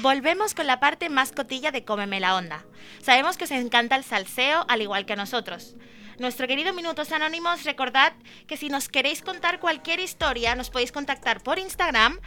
[0.00, 2.64] Volvemos con la parte más cotilla de Cómeme la Onda.
[3.02, 5.76] Sabemos que os encanta el salseo, al igual que a nosotros.
[6.18, 8.12] Nuestro querido Minutos Anónimos, recordad
[8.46, 12.20] que si nos queréis contar cualquier historia, nos podéis contactar por Instagram,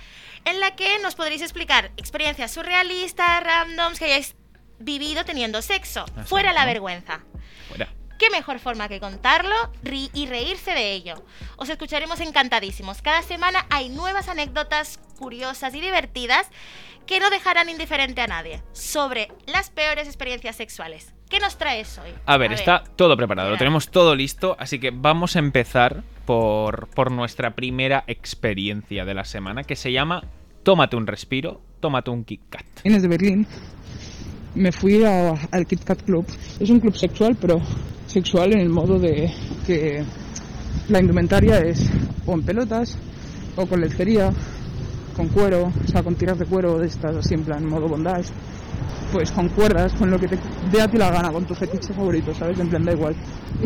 [0.43, 4.35] en la que nos podréis explicar experiencias surrealistas, randoms que hayáis
[4.79, 6.05] vivido teniendo sexo.
[6.25, 7.21] Fuera la vergüenza.
[7.67, 7.89] Fuera.
[8.17, 11.23] ¿Qué mejor forma que contarlo y reírse de ello?
[11.57, 13.01] Os escucharemos encantadísimos.
[13.01, 16.47] Cada semana hay nuevas anécdotas curiosas y divertidas
[17.05, 21.14] que no dejarán indiferente a nadie sobre las peores experiencias sexuales.
[21.29, 22.11] ¿Qué nos traes hoy?
[22.25, 26.87] A ver, está todo preparado, lo tenemos todo listo, así que vamos a empezar por,
[26.89, 30.21] por nuestra primera experiencia de la semana, que se llama
[30.63, 32.65] Tómate un respiro, tómate un Kit Kat.
[32.83, 33.47] Vienes de Berlín,
[34.55, 36.25] me fui a- al Kit Kat Club.
[36.59, 37.59] Es un club sexual, pero
[38.07, 39.31] sexual en el modo de
[39.65, 40.03] que
[40.89, 41.89] la indumentaria es
[42.25, 42.97] o en pelotas,
[43.55, 44.31] o con lencería,
[45.15, 48.29] con cuero, o sea, con tiras de cuero de estas, así en plan modo bondage.
[49.11, 50.37] Pues con cuerdas, con lo que te
[50.71, 52.59] dé a ti la gana, con tu fetiche favorito, ¿sabes?
[52.59, 53.15] En plan, da igual.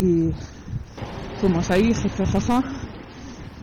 [0.02, 0.32] Y
[1.40, 2.64] fuimos ahí, jajaja.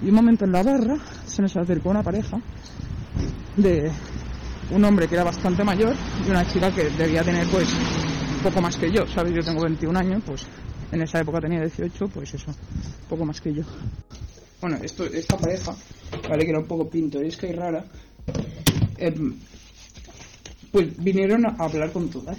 [0.03, 0.97] Y un momento en la barra
[1.27, 2.39] se nos acercó una pareja
[3.57, 3.91] de
[4.71, 5.95] un hombre que era bastante mayor
[6.27, 7.69] y una chica que debía tener pues
[8.43, 9.35] poco más que yo, ¿sabes?
[9.35, 10.47] Yo tengo 21 años, pues
[10.93, 12.53] en esa época tenía 18, pues eso,
[13.09, 13.63] poco más que yo.
[14.61, 15.75] Bueno, esto, esta pareja,
[16.29, 17.85] vale, que era un poco pintoresca y rara,
[18.97, 19.35] em,
[20.77, 22.37] pues vinieron a hablar con todas.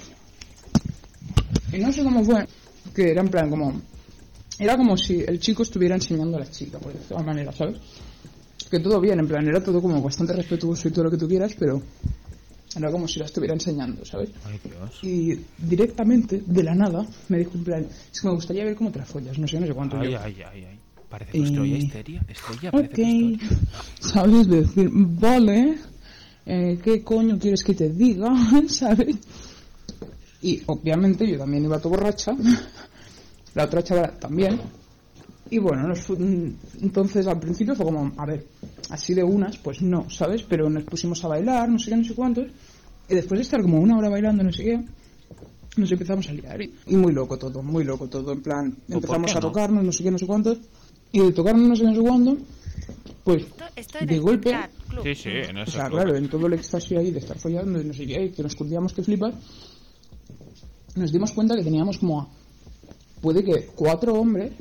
[1.73, 2.47] Y no sé cómo fue,
[2.93, 3.81] que era en plan como...
[4.59, 7.77] Era como si el chico estuviera enseñando a la chica, por decirlo de manera, ¿sabes?
[8.69, 11.25] que todo bien, en plan, era todo como bastante respetuoso y todo lo que tú
[11.27, 11.81] quieras, pero
[12.75, 14.29] era como si la estuviera enseñando, ¿sabes?
[14.45, 14.99] Ay, Dios.
[15.03, 18.91] Y directamente, de la nada, me dijo en plan, es que me gustaría ver cómo
[18.91, 19.97] te la follas, no sé, no sé cuánto.
[19.97, 20.79] Ay, yo, ay, ay, ay.
[21.09, 22.25] Parece que estoy Y- histeria.
[22.27, 23.39] Estrella, parece ok, que estoy.
[24.01, 24.47] ¿sabes?
[24.49, 25.77] De decir, vale,
[26.47, 28.31] eh, ¿qué coño quieres que te diga?
[28.69, 29.17] ¿Sabes?
[30.41, 32.35] Y obviamente yo también iba todo borracha,
[33.53, 34.59] la otra chavala también.
[35.49, 36.09] Y bueno, nos
[36.81, 38.45] entonces al principio fue como, a ver,
[38.89, 40.43] así de unas, pues no, ¿sabes?
[40.43, 42.47] Pero nos pusimos a bailar, no sé qué, no sé cuántos.
[43.09, 44.83] Y después de estar como una hora bailando, no sé qué,
[45.77, 46.61] nos empezamos a liar.
[46.61, 48.33] Y y muy loco todo, muy loco todo.
[48.33, 49.41] En plan, empezamos a no?
[49.41, 50.59] tocarnos, no sé qué, no sé cuántos.
[51.11, 52.37] Y de tocarnos no sé qué, no sé cuánto,
[53.23, 54.57] pues Esto, esto de golpe.
[55.03, 55.99] Sí, sí, en O sea, club.
[56.01, 58.55] claro, en todo el éxtasis ahí de estar follando y no sé qué, que nos
[58.55, 59.33] curtíamos que flipas,
[60.95, 62.27] nos dimos cuenta que teníamos como a,
[63.21, 64.51] puede que cuatro hombres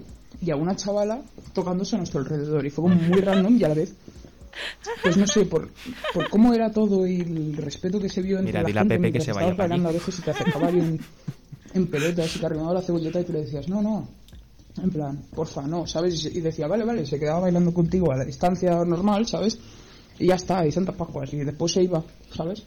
[0.41, 1.23] y a una chavala
[1.55, 2.67] tocándose a nuestro alrededor.
[2.67, 3.95] Y fue como muy random y a la vez,
[5.03, 5.71] pues no sé, por,
[6.13, 8.83] por cómo era todo y el respeto que se vio entre Mira, la dile a
[8.83, 10.99] gente Pepe que se vaya a veces y te acercaba alguien
[11.75, 14.09] en pelotas y te arrimaba la cebolleta y tú le decías, no, no,
[14.83, 16.25] en plan, porfa, no, ¿sabes?
[16.27, 19.59] Y, decía, vale, vale, se quedaba bailando contigo a la distancia normal, ¿sabes?
[20.19, 22.03] Y ya está, y Santas Pascuas, y después se iba,
[22.35, 22.65] ¿sabes?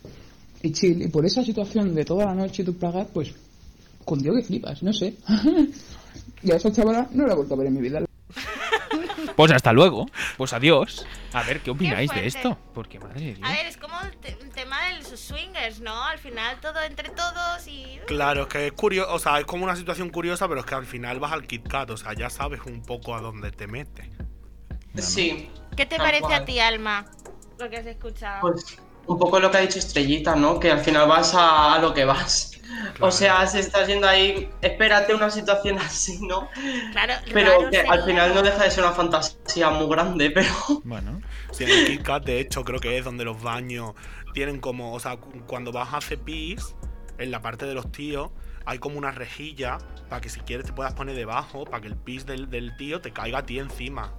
[0.61, 3.33] Y chill, y por esa situación de toda la noche tu plagar, pues,
[4.05, 5.15] con Dios que flipas, no sé.
[6.43, 8.01] y a esa chavala no la he vuelto a ver en mi vida.
[9.35, 10.05] Pues hasta luego.
[10.37, 11.05] Pues adiós.
[11.31, 12.57] A ver, ¿qué opináis de esto?
[12.73, 13.49] Porque madre de Dios.
[13.49, 16.03] A ver, es como el te- tema de los swingers, ¿no?
[16.05, 17.99] Al final todo entre todos y...
[18.07, 20.75] Claro, es que es curioso, o sea, es como una situación curiosa, pero es que
[20.75, 23.67] al final vas al Kit Kat, o sea, ya sabes un poco a dónde te
[23.67, 24.07] metes.
[24.97, 25.49] Sí.
[25.77, 26.41] ¿Qué te parece cual.
[26.41, 27.05] a ti, Alma?
[27.57, 28.41] Lo que has escuchado.
[28.41, 30.59] Pues un poco lo que ha dicho Estrellita, ¿no?
[30.59, 32.51] Que al final vas a, a lo que vas.
[33.01, 36.49] O sea, si estás yendo ahí, espérate una situación así, ¿no?
[36.91, 40.49] claro, Pero que al final no deja de ser una fantasía muy grande, pero
[40.83, 41.19] Bueno.
[41.51, 43.93] Sí, en el Kit Kat, de hecho, creo que es donde los baños
[44.33, 46.75] tienen como, o sea, cu- cuando vas a hacer pis,
[47.17, 48.29] en la parte de los tíos,
[48.65, 49.79] hay como una rejilla
[50.09, 53.01] para que si quieres te puedas poner debajo, para que el pis del, del tío
[53.01, 54.13] te caiga a ti encima.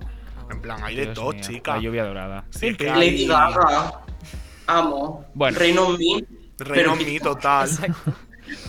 [0.51, 1.77] En plan, hay de todo, mío, chica.
[1.77, 2.45] La lluvia dorada.
[2.51, 3.27] Sí, es que hay
[4.79, 5.25] amo.
[5.35, 5.59] Bueno.
[5.59, 6.25] Reino on Me.
[6.59, 7.69] Reino pero Me total.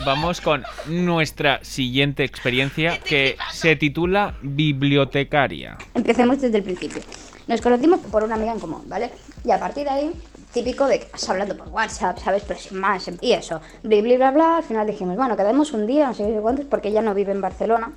[0.06, 5.78] Vamos con nuestra siguiente experiencia que se titula Bibliotecaria.
[5.93, 7.02] Empecemos desde el principio.
[7.47, 9.12] Nos conocimos por una amiga en común, ¿vale?
[9.43, 10.12] Y a partir de ahí,
[10.54, 12.43] típico de que vas hablando por WhatsApp, ¿sabes?
[12.47, 13.10] Pero sin más.
[13.20, 14.58] Y eso, bla, bla, bla, bla.
[14.58, 17.41] Al final dijimos, bueno, quedamos un día, no sé cuántos, porque ella no vive en
[17.41, 17.91] Barcelona.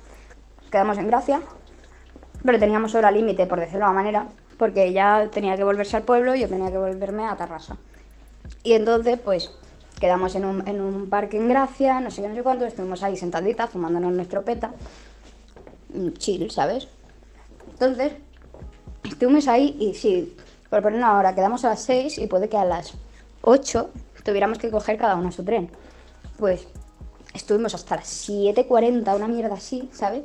[0.71, 1.41] Quedamos en Gracia.
[2.43, 4.27] Pero teníamos hora límite, por decirlo de una manera,
[4.57, 7.77] porque ella tenía que volverse al pueblo y yo tenía que volverme a Tarrasa.
[8.63, 9.51] Y entonces, pues,
[9.99, 13.03] quedamos en un, en un parque en Gracia, no sé qué, no sé cuánto, estuvimos
[13.03, 14.71] ahí sentaditas, fumándonos nuestro peta.
[15.93, 16.87] Mm, Chill, ¿sabes?
[17.71, 18.13] Entonces,
[19.03, 20.35] estuvimos ahí y sí,
[20.69, 22.93] por poner una hora, quedamos a las 6 y puede que a las
[23.41, 23.89] 8
[24.23, 25.69] tuviéramos que coger cada uno su tren.
[26.37, 26.67] Pues
[27.33, 30.23] estuvimos hasta las 7.40, una mierda así, ¿sabes?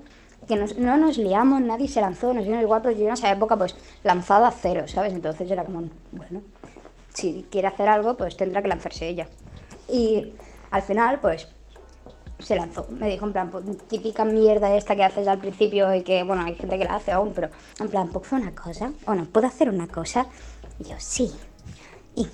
[0.49, 3.57] Que no nos liamos, nadie se lanzó, nos dieron igual, pero yo en esa época
[3.57, 5.13] pues lanzada cero, ¿sabes?
[5.13, 6.43] Entonces era como, bueno,
[7.15, 9.29] si quiere hacer algo, pues tendrá que lanzarse ella.
[9.89, 10.33] Y
[10.71, 11.49] al final, pues
[12.39, 12.87] se lanzó.
[12.91, 16.43] Me dijo, en plan, pues, típica mierda esta que haces al principio y que, bueno,
[16.45, 18.93] hay gente que la hace aún, pero en plan, ¿puedo hacer una cosa?
[19.07, 19.25] ¿O no?
[19.27, 20.27] ¿Puedo hacer una cosa?
[20.79, 21.31] Y yo, sí.
[22.15, 22.27] Y,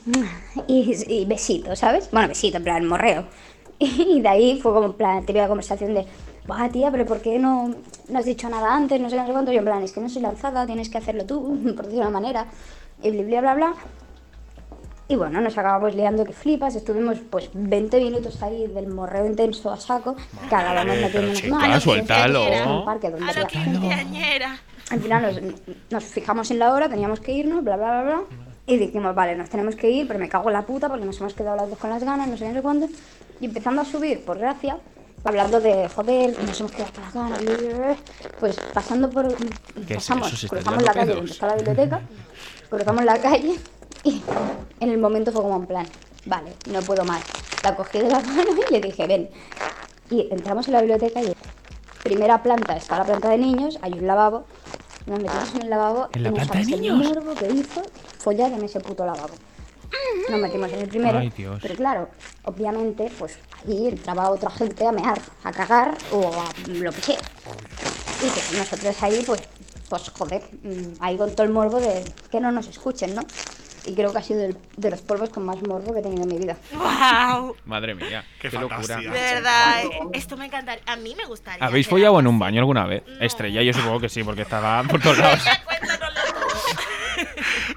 [0.67, 2.11] y, y besito, ¿sabes?
[2.11, 3.25] Bueno, besito, en plan, morreo.
[3.79, 6.07] Y de ahí fue como, en plan, típica conversación de,
[6.51, 7.75] va, tía, pero ¿por qué no,
[8.09, 9.01] no has dicho nada antes?
[9.01, 9.53] No sé, no sé cuánto.
[9.53, 11.43] Yo, en plan, es que no soy lanzada, tienes que hacerlo tú,
[11.77, 12.47] por decirlo de una manera.
[13.03, 13.75] Y bla, bla, bla, bla.
[15.09, 19.71] Y bueno, nos acabamos liando que flipas, estuvimos pues 20 minutos ahí del morreo intenso
[19.71, 20.17] a saco,
[20.49, 22.79] que acabamos Madre, pero metiéndonos chica, manos, suéltalo.
[22.79, 24.59] un parque donde A lo la quinceañera.
[24.91, 25.41] Al final nos,
[25.91, 28.23] nos fijamos en la hora, teníamos que irnos, bla, bla, bla, bla,
[28.67, 31.21] y dijimos, vale, nos tenemos que ir, pero me cago en la puta porque nos
[31.21, 32.89] hemos quedado las dos con las ganas, no sé, no sé cuándo,
[33.41, 34.79] y empezando a subir, por gracia,
[35.23, 37.97] hablando de, joder, nos hemos quedado con las ganas, bla, bla, bla,
[38.41, 39.29] pues pasando por,
[39.87, 42.01] ¿Qué es pasamos, está cruzamos la calle está la biblioteca,
[42.69, 43.57] cruzamos la calle
[44.07, 44.23] y
[44.81, 45.87] en el momento fue como en plan,
[46.25, 47.23] vale, no puedo más.
[47.63, 49.29] La cogí de la mano y le dije, ven.
[50.11, 51.35] Y entramos en la biblioteca y
[52.03, 54.45] primera planta está la planta de niños, hay un lavabo.
[55.07, 57.01] Nos metimos en el lavabo ¿En la y no planta de niños?
[57.01, 57.83] el morbo que hizo
[58.19, 59.35] follar en ese puto lavabo.
[60.29, 61.59] Nos metimos en el primero, Ay, Dios.
[61.63, 62.09] pero claro,
[62.45, 67.19] obviamente, pues allí entraba otra gente a mear, a cagar o a lo que sea.
[68.23, 69.43] Y que nosotros ahí, pues,
[69.89, 73.23] pues joder, mm, ahí con todo el morbo de que no nos escuchen, ¿no?
[73.87, 76.23] Y creo que ha sido el- de los polvos con más morbo que he tenido
[76.25, 76.57] en mi vida.
[76.73, 77.57] ¡Wow!
[77.67, 78.97] Madre mía, Qué qué, locura.
[78.97, 80.83] De verdad, eh, esto me encantaría.
[80.87, 81.65] A mí me gustaría.
[81.65, 83.05] ¿Habéis follado algo en un baño alguna vez?
[83.07, 83.25] No.
[83.25, 85.43] Estrella, yo supongo que sí, porque estaba por todos lados.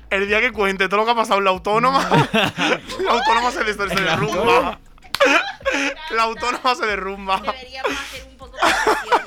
[0.09, 1.99] El día que cuente todo lo que ha pasado en la autónoma,
[2.33, 4.79] la autónoma se, des- se derrumba.
[6.11, 7.39] La autónoma se derrumba.
[7.39, 8.28] Deberíamos hacer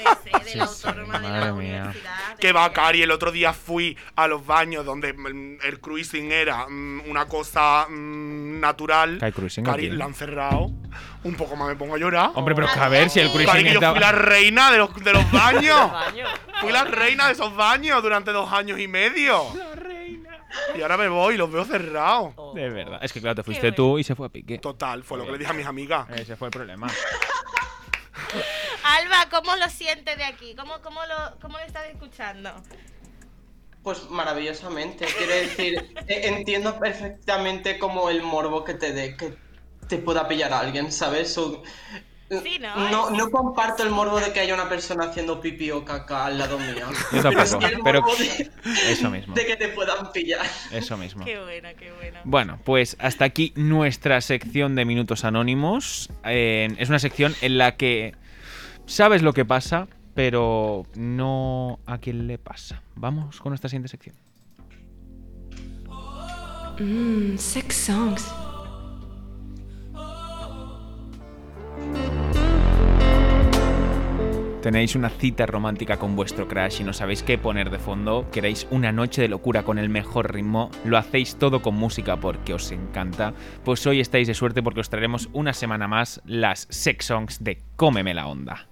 [0.03, 0.33] poco de.
[0.43, 1.73] De Sí, la sí, autónoma de madre la mía.
[1.83, 2.37] universidad.
[2.39, 6.67] Que va, Cari, el otro día fui a los baños donde mm, el cruising era
[6.69, 9.19] mm, una cosa mm, natural.
[9.19, 9.97] ¿Que hay cruising Cari, aquí?
[9.97, 10.71] la han cerrado.
[11.25, 12.31] Un poco más me pongo a llorar.
[12.35, 13.91] Hombre, pero es que a ver si el Cari, cruising que yo está...
[13.93, 15.91] fui la reina de los, de los baños.
[16.61, 19.43] fui la reina de esos baños durante dos años y medio.
[20.77, 22.35] Y ahora me voy y los veo cerrados.
[22.55, 22.99] De verdad.
[23.03, 24.59] Es que claro, te Qué fuiste tú y se fue a pique.
[24.59, 26.07] Total, fue lo que le dije a mis amigas.
[26.11, 26.89] Ese fue el problema.
[28.85, 30.55] Alba, ¿cómo lo sientes de aquí?
[30.55, 32.51] ¿Cómo, cómo, lo, cómo lo estás escuchando?
[33.83, 35.07] Pues maravillosamente.
[35.17, 39.37] Quiero decir, e- entiendo perfectamente como el morbo que te dé, que
[39.89, 41.37] te pueda pillar a alguien, ¿sabes?
[42.41, 42.91] Sí, ¿no?
[42.91, 46.39] no, no comparto el morbo de que haya una persona haciendo pipí o caca al
[46.39, 46.87] lado mío.
[47.13, 48.51] Yo Pero sí tampoco, pero de,
[48.93, 49.35] eso mismo.
[49.35, 50.47] de que te puedan pillar.
[50.71, 51.25] Eso mismo.
[51.25, 52.21] Qué bueno, qué bueno.
[52.25, 56.09] Bueno, pues hasta aquí nuestra sección de Minutos Anónimos.
[56.25, 58.15] Eh, es una sección en la que
[58.87, 62.83] sabes lo que pasa, pero no a quién le pasa.
[62.95, 64.17] Vamos con nuestra siguiente sección.
[66.79, 68.33] Mmm, sex songs.
[74.63, 78.69] Tenéis una cita romántica con vuestro crush y no sabéis qué poner de fondo, queréis
[78.71, 82.71] una noche de locura con el mejor ritmo, lo hacéis todo con música porque os
[82.71, 87.43] encanta, pues hoy estáis de suerte porque os traeremos una semana más las sex songs
[87.43, 88.69] de Cómeme la onda.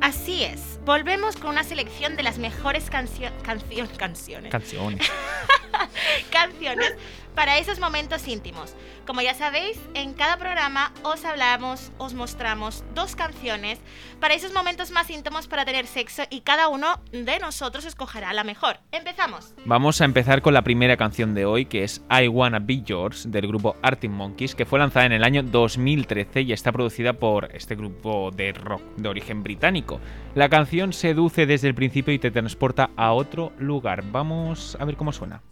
[0.00, 0.78] Así es.
[0.84, 4.52] Volvemos con una selección de las mejores cancio- cancio- canciones.
[4.52, 5.10] Canciones.
[6.30, 6.94] canciones
[7.34, 8.74] para esos momentos íntimos.
[9.06, 13.80] Como ya sabéis, en cada programa os hablamos, os mostramos dos canciones
[14.20, 18.44] para esos momentos más íntimos para tener sexo y cada uno de nosotros escogerá la
[18.44, 18.78] mejor.
[18.92, 19.54] Empezamos.
[19.64, 23.30] Vamos a empezar con la primera canción de hoy, que es I Wanna Be Yours,
[23.30, 27.54] del grupo Arctic Monkeys, que fue lanzada en el año 2013 y está producida por
[27.54, 30.00] este grupo de rock de origen británico.
[30.34, 34.04] La canción seduce desde el principio y te transporta a otro lugar.
[34.12, 35.42] Vamos a ver cómo suena.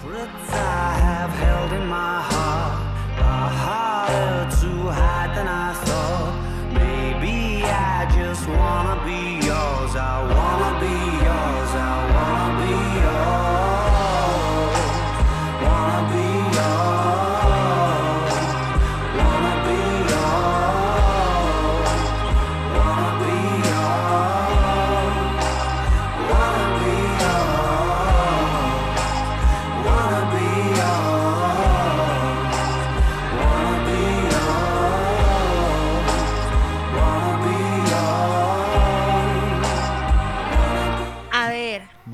[0.00, 2.37] Secrets I have held in my heart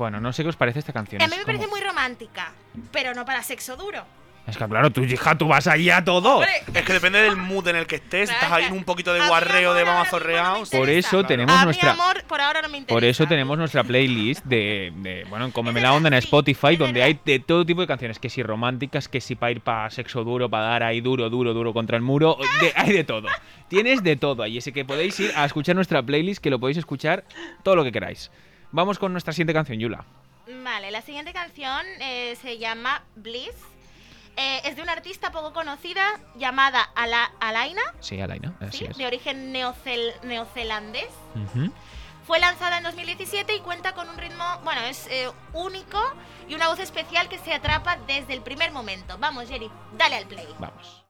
[0.05, 1.19] Bueno, no sé qué os parece esta canción.
[1.19, 2.51] a mí me parece muy romántica,
[2.91, 4.05] pero no para sexo duro.
[4.45, 6.35] Es que claro, tú, hija, tú vas ahí a todo.
[6.35, 8.29] Hombre, Es que depende del mood en el que estés.
[8.29, 10.69] Claro, Estás ahí en un poquito de guarreo de no reados.
[10.69, 11.95] Por eso tenemos a nuestra...
[11.95, 12.93] mi amor, por ahora no me interesa.
[12.95, 17.01] Por eso tenemos nuestra playlist de, de, bueno, en Cómeme la Onda en Spotify, donde
[17.01, 20.23] hay de todo tipo de canciones, que si románticas, que si para ir para sexo
[20.23, 23.27] duro, para dar ahí duro, duro, duro contra el muro, de- hay de todo.
[23.67, 26.77] Tienes de todo ahí, así que podéis ir a escuchar nuestra playlist, que lo podéis
[26.77, 27.23] escuchar
[27.63, 28.29] todo lo que queráis.
[28.75, 30.03] Vamos con nuestra siguiente canción, Yula.
[30.63, 33.55] Vale, la siguiente canción eh, se llama Bliss.
[34.35, 36.03] Eh, es de una artista poco conocida
[36.37, 38.85] llamada Ala- Alaina, Sí, Alaina, así ¿sí?
[38.89, 38.97] es.
[38.97, 41.07] de origen neocel- neozelandés.
[42.27, 45.97] Fue lanzada en 2017 y cuenta con un ritmo, bueno, es eh, único
[46.49, 49.17] y una voz especial que se atrapa desde el primer momento.
[49.19, 50.47] Vamos, Jerry, dale al play.
[50.59, 51.05] Vamos.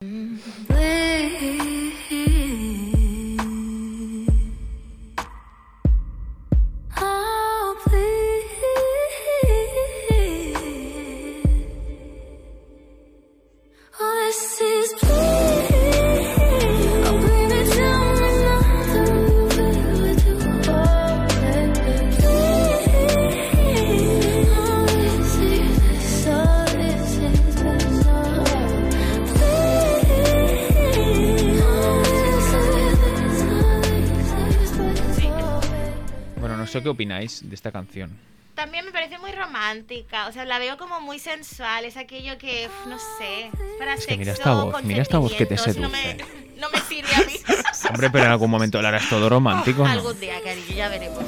[36.86, 38.16] Qué opináis de esta canción.
[38.54, 42.68] También me parece muy romántica, o sea, la veo como muy sensual, es aquello que,
[42.68, 45.44] uf, no sé, es para Es que sexo, mira esta voz, mira esta voz que
[45.44, 46.56] te sentimientos, no me, seduce.
[46.60, 47.34] no me sirve a mí.
[47.90, 49.84] Hombre, pero en algún momento lo harás todo romántico.
[49.84, 49.90] ¿no?
[49.90, 51.24] Algún día, cariño, ya veremos.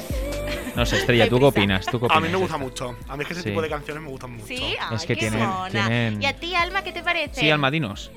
[0.75, 1.85] No sé, Estrella, ¿tú qué opinas?
[1.85, 2.95] ¿Tú qué A mí me gusta mucho.
[3.07, 3.49] A mí es que ese Sí.
[3.49, 4.47] tipo de canciones me gustan mucho.
[4.47, 4.75] ¿Sí?
[4.79, 7.41] Ay, Es que qué tienen- tienen- ¿Y a ti, Alma, qué te parece?
[7.41, 8.09] Sí, Almadinos.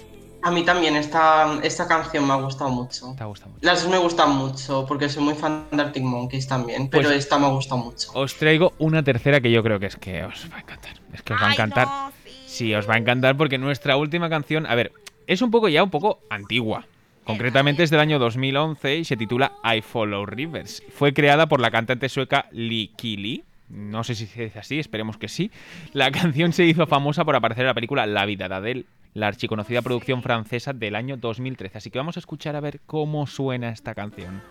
[0.44, 3.14] A mí también esta, esta canción me ha gustado mucho.
[3.16, 3.64] Te ha gustado mucho.
[3.64, 7.16] Las dos me gustan mucho porque soy muy fan de Arctic Monkeys también, pero Pues-
[7.18, 8.10] esta me ha gustado mucho.
[8.14, 10.94] Os traigo una tercera que yo creo que es que os va a encantar.
[11.12, 11.86] Es que os va a Ay, encantar.
[11.86, 12.12] no,
[12.46, 14.92] Sí, os va a encantar porque nuestra última canción, a ver,
[15.26, 16.84] es un poco ya un poco antigua.
[17.24, 20.82] Concretamente es del año 2011 y se titula I Follow Rivers.
[20.92, 23.44] Fue creada por la cantante sueca Lee Kili.
[23.70, 25.50] No sé si se dice así, esperemos que sí.
[25.92, 28.84] La canción se hizo famosa por aparecer en la película La vida de Adele,
[29.14, 31.78] la archiconocida producción francesa del año 2013.
[31.78, 34.42] Así que vamos a escuchar a ver cómo suena esta canción.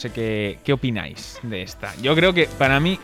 [0.00, 1.94] Sé qué, qué opináis de esta.
[1.96, 2.98] Yo creo que para mí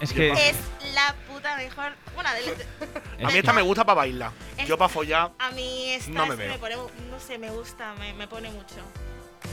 [0.00, 0.56] es que Es
[0.94, 1.92] la puta mejor.
[2.16, 4.32] De- A mí esta me gusta para bailar.
[4.56, 5.32] Es- Yo para follar.
[5.38, 6.58] a mí esta No me es que veo.
[6.58, 6.76] pone,
[7.10, 8.76] no sé, me gusta, me, me pone mucho.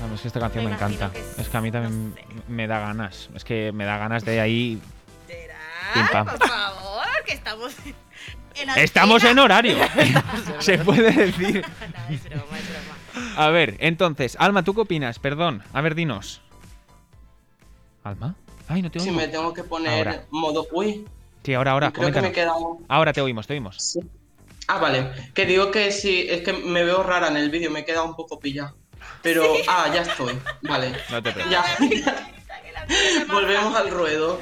[0.04, 1.12] a mí es que esta canción Me encanta.
[1.12, 2.26] que es- Es que a mí también no sé.
[2.48, 3.30] me da ganas.
[3.36, 4.82] Es que me da ganas de ahí.
[6.12, 6.26] Pam.
[6.26, 9.78] por favor, que estamos en Estamos en horario.
[10.60, 11.64] Se puede decir.
[12.10, 13.44] No, es broma, es broma.
[13.46, 15.20] A ver, entonces, Alma, ¿tú qué opinas?
[15.20, 15.64] Perdón.
[15.74, 16.42] A ver, dinos.
[18.04, 18.36] ¿Alma?
[18.68, 19.20] Ay, no te Si oigo.
[19.22, 20.26] me tengo que poner Ahora.
[20.30, 20.68] modo.
[20.72, 21.06] Uy,
[21.44, 22.78] Sí, ahora, ahora, creo que me he quedado.
[22.88, 23.76] Ahora te oímos, te oímos.
[23.78, 24.00] Sí.
[24.70, 25.12] Ah, vale.
[25.34, 28.06] Que digo que sí, es que me veo rara en el vídeo, me he quedado
[28.06, 28.78] un poco pillado.
[29.22, 30.40] Pero, ah, ya estoy.
[30.62, 30.94] Vale.
[31.12, 31.52] No te preocupes.
[31.52, 32.24] Ya.
[33.34, 34.40] Volvemos al ruedo.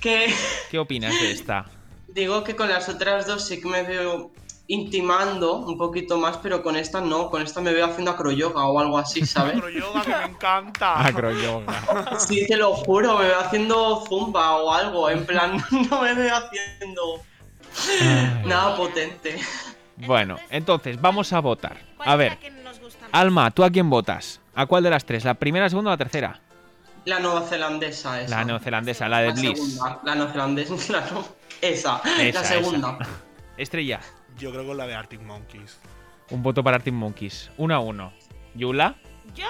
[0.00, 0.32] Que
[0.70, 1.66] ¿Qué opinas de esta?
[2.08, 4.30] digo que con las otras dos sí que me veo
[4.66, 7.30] intimando un poquito más, pero con esta no.
[7.30, 9.54] Con esta me veo haciendo acroyoga o algo así, ¿sabes?
[9.54, 11.06] Pero yoga que me encanta.
[11.06, 12.18] Acroyoga.
[12.18, 15.10] Sí, te lo juro, me veo haciendo zumba o algo.
[15.10, 15.56] En plan,
[15.90, 17.20] no me veo haciendo
[18.44, 19.38] nada potente.
[19.96, 21.76] Bueno, entonces, vamos a votar.
[21.96, 22.38] ¿Cuál A ver?
[23.12, 24.40] Alma, ¿tú a quién votas?
[24.54, 25.24] ¿A cuál de las tres?
[25.24, 26.40] ¿La primera, la segunda o la tercera?
[27.04, 28.36] La neozelandesa esa.
[28.38, 29.58] La neozelandesa, la de La Bliss.
[29.58, 31.24] segunda, la neozelandesa, la no-
[31.60, 32.98] esa, Esa, la segunda.
[33.56, 34.00] Estrella,
[34.38, 35.78] Yo creo con la de Arctic Monkeys.
[36.30, 37.50] un voto para Arctic Monkeys.
[37.56, 38.12] Uno a uno.
[38.54, 38.94] Yula,
[39.34, 39.44] Yo,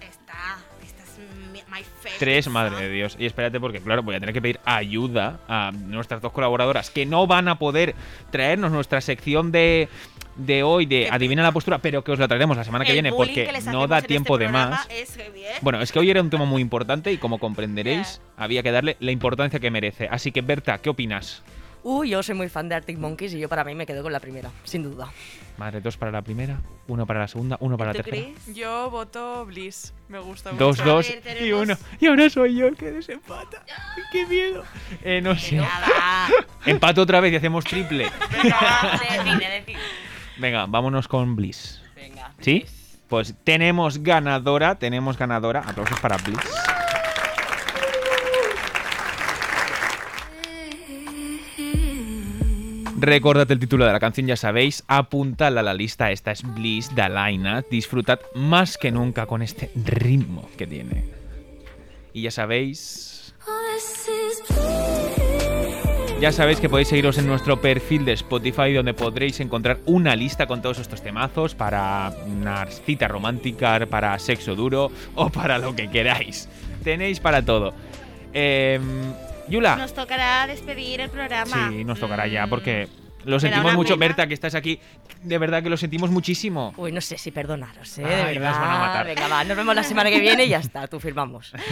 [0.00, 1.18] esta, esta es
[1.52, 2.18] mi, my favorite.
[2.18, 2.52] tres, song.
[2.54, 3.16] madre de Dios.
[3.18, 7.06] Y espérate porque, claro, voy a tener que pedir ayuda a nuestras dos colaboradoras que
[7.06, 7.94] no van a poder
[8.30, 9.88] traernos nuestra sección de,
[10.36, 12.90] de hoy de Que- Adivina la postura, pero que os la traeremos la semana que
[12.92, 14.86] El viene porque que no da tiempo este de más.
[14.90, 15.52] Es ¿eh?
[15.62, 18.96] Bueno, es que hoy era un tema muy importante y como comprenderéis, había que darle
[19.00, 20.06] la importancia que merece.
[20.10, 21.42] Así que, Berta, ¿qué opinas?
[21.82, 24.12] Uy, yo soy muy fan de Arctic Monkeys y yo para mí me quedo con
[24.12, 25.10] la primera, sin duda.
[25.56, 28.32] Madre, dos para la primera, uno para la segunda, uno para la ¿Tú, tercera.
[28.44, 28.54] Chris?
[28.56, 29.92] Yo voto Bliss.
[30.08, 30.90] Me gusta Dos, mucho.
[30.90, 31.74] dos ver, y uno.
[31.98, 33.62] Y ahora soy yo el que desempata.
[34.12, 34.64] ¡Qué miedo!
[35.02, 35.60] Eh, no sé.
[36.66, 38.04] Empato otra vez y hacemos triple.
[38.04, 39.78] Define, define.
[40.38, 41.82] Venga, vámonos con Bliss.
[41.94, 42.32] Venga.
[42.40, 42.64] ¿Sí?
[43.08, 45.60] Pues tenemos ganadora, tenemos ganadora.
[45.60, 46.38] Aplausos para Bliss.
[53.02, 56.94] Recordad el título de la canción, ya sabéis, apuntadla a la lista, esta es Bliss
[56.94, 57.64] de Alaina.
[57.70, 61.04] Disfrutad más que nunca con este ritmo que tiene.
[62.12, 63.34] Y ya sabéis,
[66.20, 70.46] ya sabéis que podéis seguiros en nuestro perfil de Spotify donde podréis encontrar una lista
[70.46, 75.88] con todos estos temazos para una cita romántica, para sexo duro o para lo que
[75.88, 76.50] queráis.
[76.84, 77.72] Tenéis para todo.
[78.34, 78.82] Em,
[79.50, 79.76] Yula.
[79.76, 81.68] Nos tocará despedir el programa.
[81.70, 82.50] Sí, nos tocará ya Mm.
[82.50, 82.88] porque
[83.24, 83.94] lo sentimos mucho.
[83.94, 84.06] pena.
[84.08, 84.80] Berta, que estás aquí,
[85.22, 86.72] de verdad que lo sentimos muchísimo.
[86.76, 88.04] Uy, no sé si perdonaros, ¿eh?
[88.04, 88.78] Ay, de nos van a verdad.
[88.80, 89.06] matar.
[89.06, 91.52] Venga, va, nos vemos la semana que viene y ya está, tú firmamos.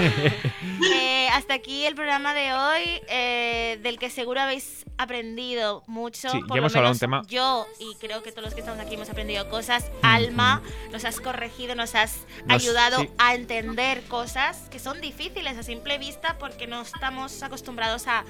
[0.94, 6.30] Eh, hasta aquí el programa de hoy, eh, del que seguro habéis aprendido mucho.
[6.30, 8.60] Sí, por ya lo hemos hablado un tema- Yo, y creo que todos los que
[8.60, 9.90] estamos aquí hemos aprendido cosas.
[10.02, 13.10] Alma, nos has corregido, nos has Nos- ayudado sí.
[13.18, 18.24] a entender cosas que son difíciles a simple vista porque no estamos acostumbrados a,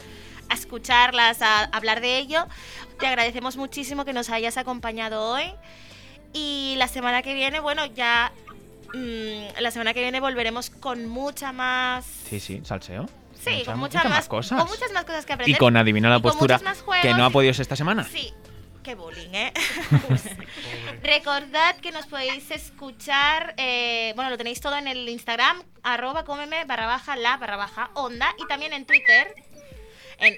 [0.48, 2.46] a escucharlas, a hablar de ello.
[2.98, 5.52] Te agradecemos muchísimo que nos hayas acompañado hoy.
[6.32, 8.32] Y la semana que viene, bueno, ya.
[8.94, 12.04] mm, la semana que viene volveremos con mucha más.
[12.28, 13.08] Sí, sí, salseo.
[13.42, 14.58] Sí, Mucha- con muchas muchas más cosas.
[14.60, 15.54] Con muchas más cosas que aprender.
[15.54, 16.60] Y con Adivina la postura,
[17.02, 18.04] que no ha podido ser esta semana.
[18.04, 18.32] Sí,
[18.82, 19.52] qué bullying, ¿eh?
[21.02, 26.64] Recordad que nos podéis escuchar, eh, bueno, lo tenéis todo en el Instagram, arroba cómeme
[26.64, 29.32] barra baja la barra baja onda y también en Twitter,
[30.20, 30.34] en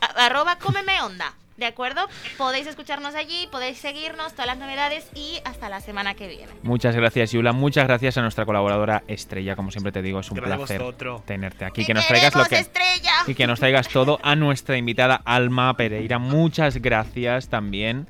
[0.00, 1.34] a- arroba cómeme onda.
[1.58, 2.00] ¿De acuerdo?
[2.38, 6.50] Podéis escucharnos allí, podéis seguirnos, todas las novedades y hasta la semana que viene.
[6.62, 7.52] Muchas gracias, Yula.
[7.52, 9.54] Muchas gracias a nuestra colaboradora Estrella.
[9.54, 11.24] Como siempre te digo, es un Gracias placer vosotros.
[11.26, 11.82] tenerte aquí.
[11.82, 12.56] ¡Te Que nos traigas lo que.
[12.58, 13.12] estrella!
[13.26, 16.18] Y que nos traigas todo a nuestra invitada Alma Pereira.
[16.18, 18.08] Muchas gracias también.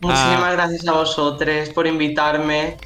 [0.00, 2.76] Muchísimas Ah, gracias a vosotros por invitarme.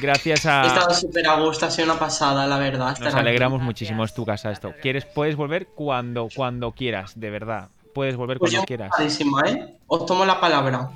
[0.00, 0.66] Gracias He a.
[0.66, 2.96] estado súper a gusto, ha sido una pasada, la verdad.
[2.98, 3.18] Nos aquí.
[3.18, 4.04] alegramos muchísimo.
[4.04, 4.72] Es tu casa esto.
[4.80, 7.68] ¿Quieres, puedes volver cuando, cuando quieras, de verdad.
[7.94, 8.86] Puedes volver Pues cuando yo quieras.
[8.86, 9.74] encantadísima, ¿eh?
[9.88, 10.90] Os tomo la palabra.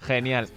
[0.00, 0.48] Genial.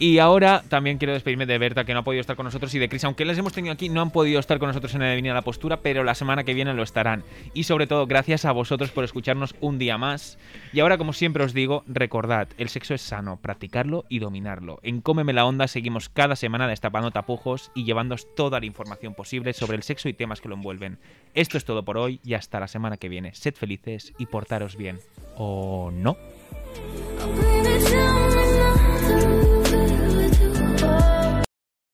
[0.00, 2.78] Y ahora también quiero despedirme de Berta, que no ha podido estar con nosotros, y
[2.78, 5.34] de Chris, aunque les hemos tenido aquí, no han podido estar con nosotros en Adivina
[5.34, 7.22] la Postura, pero la semana que viene lo estarán.
[7.52, 10.38] Y sobre todo, gracias a vosotros por escucharnos un día más.
[10.72, 14.80] Y ahora, como siempre os digo, recordad, el sexo es sano, practicarlo y dominarlo.
[14.82, 19.52] En Cómeme la Onda seguimos cada semana destapando tapujos y llevándoos toda la información posible
[19.52, 20.98] sobre el sexo y temas que lo envuelven.
[21.34, 23.34] Esto es todo por hoy y hasta la semana que viene.
[23.34, 24.98] Sed felices y portaros bien.
[25.36, 26.16] ¿O no?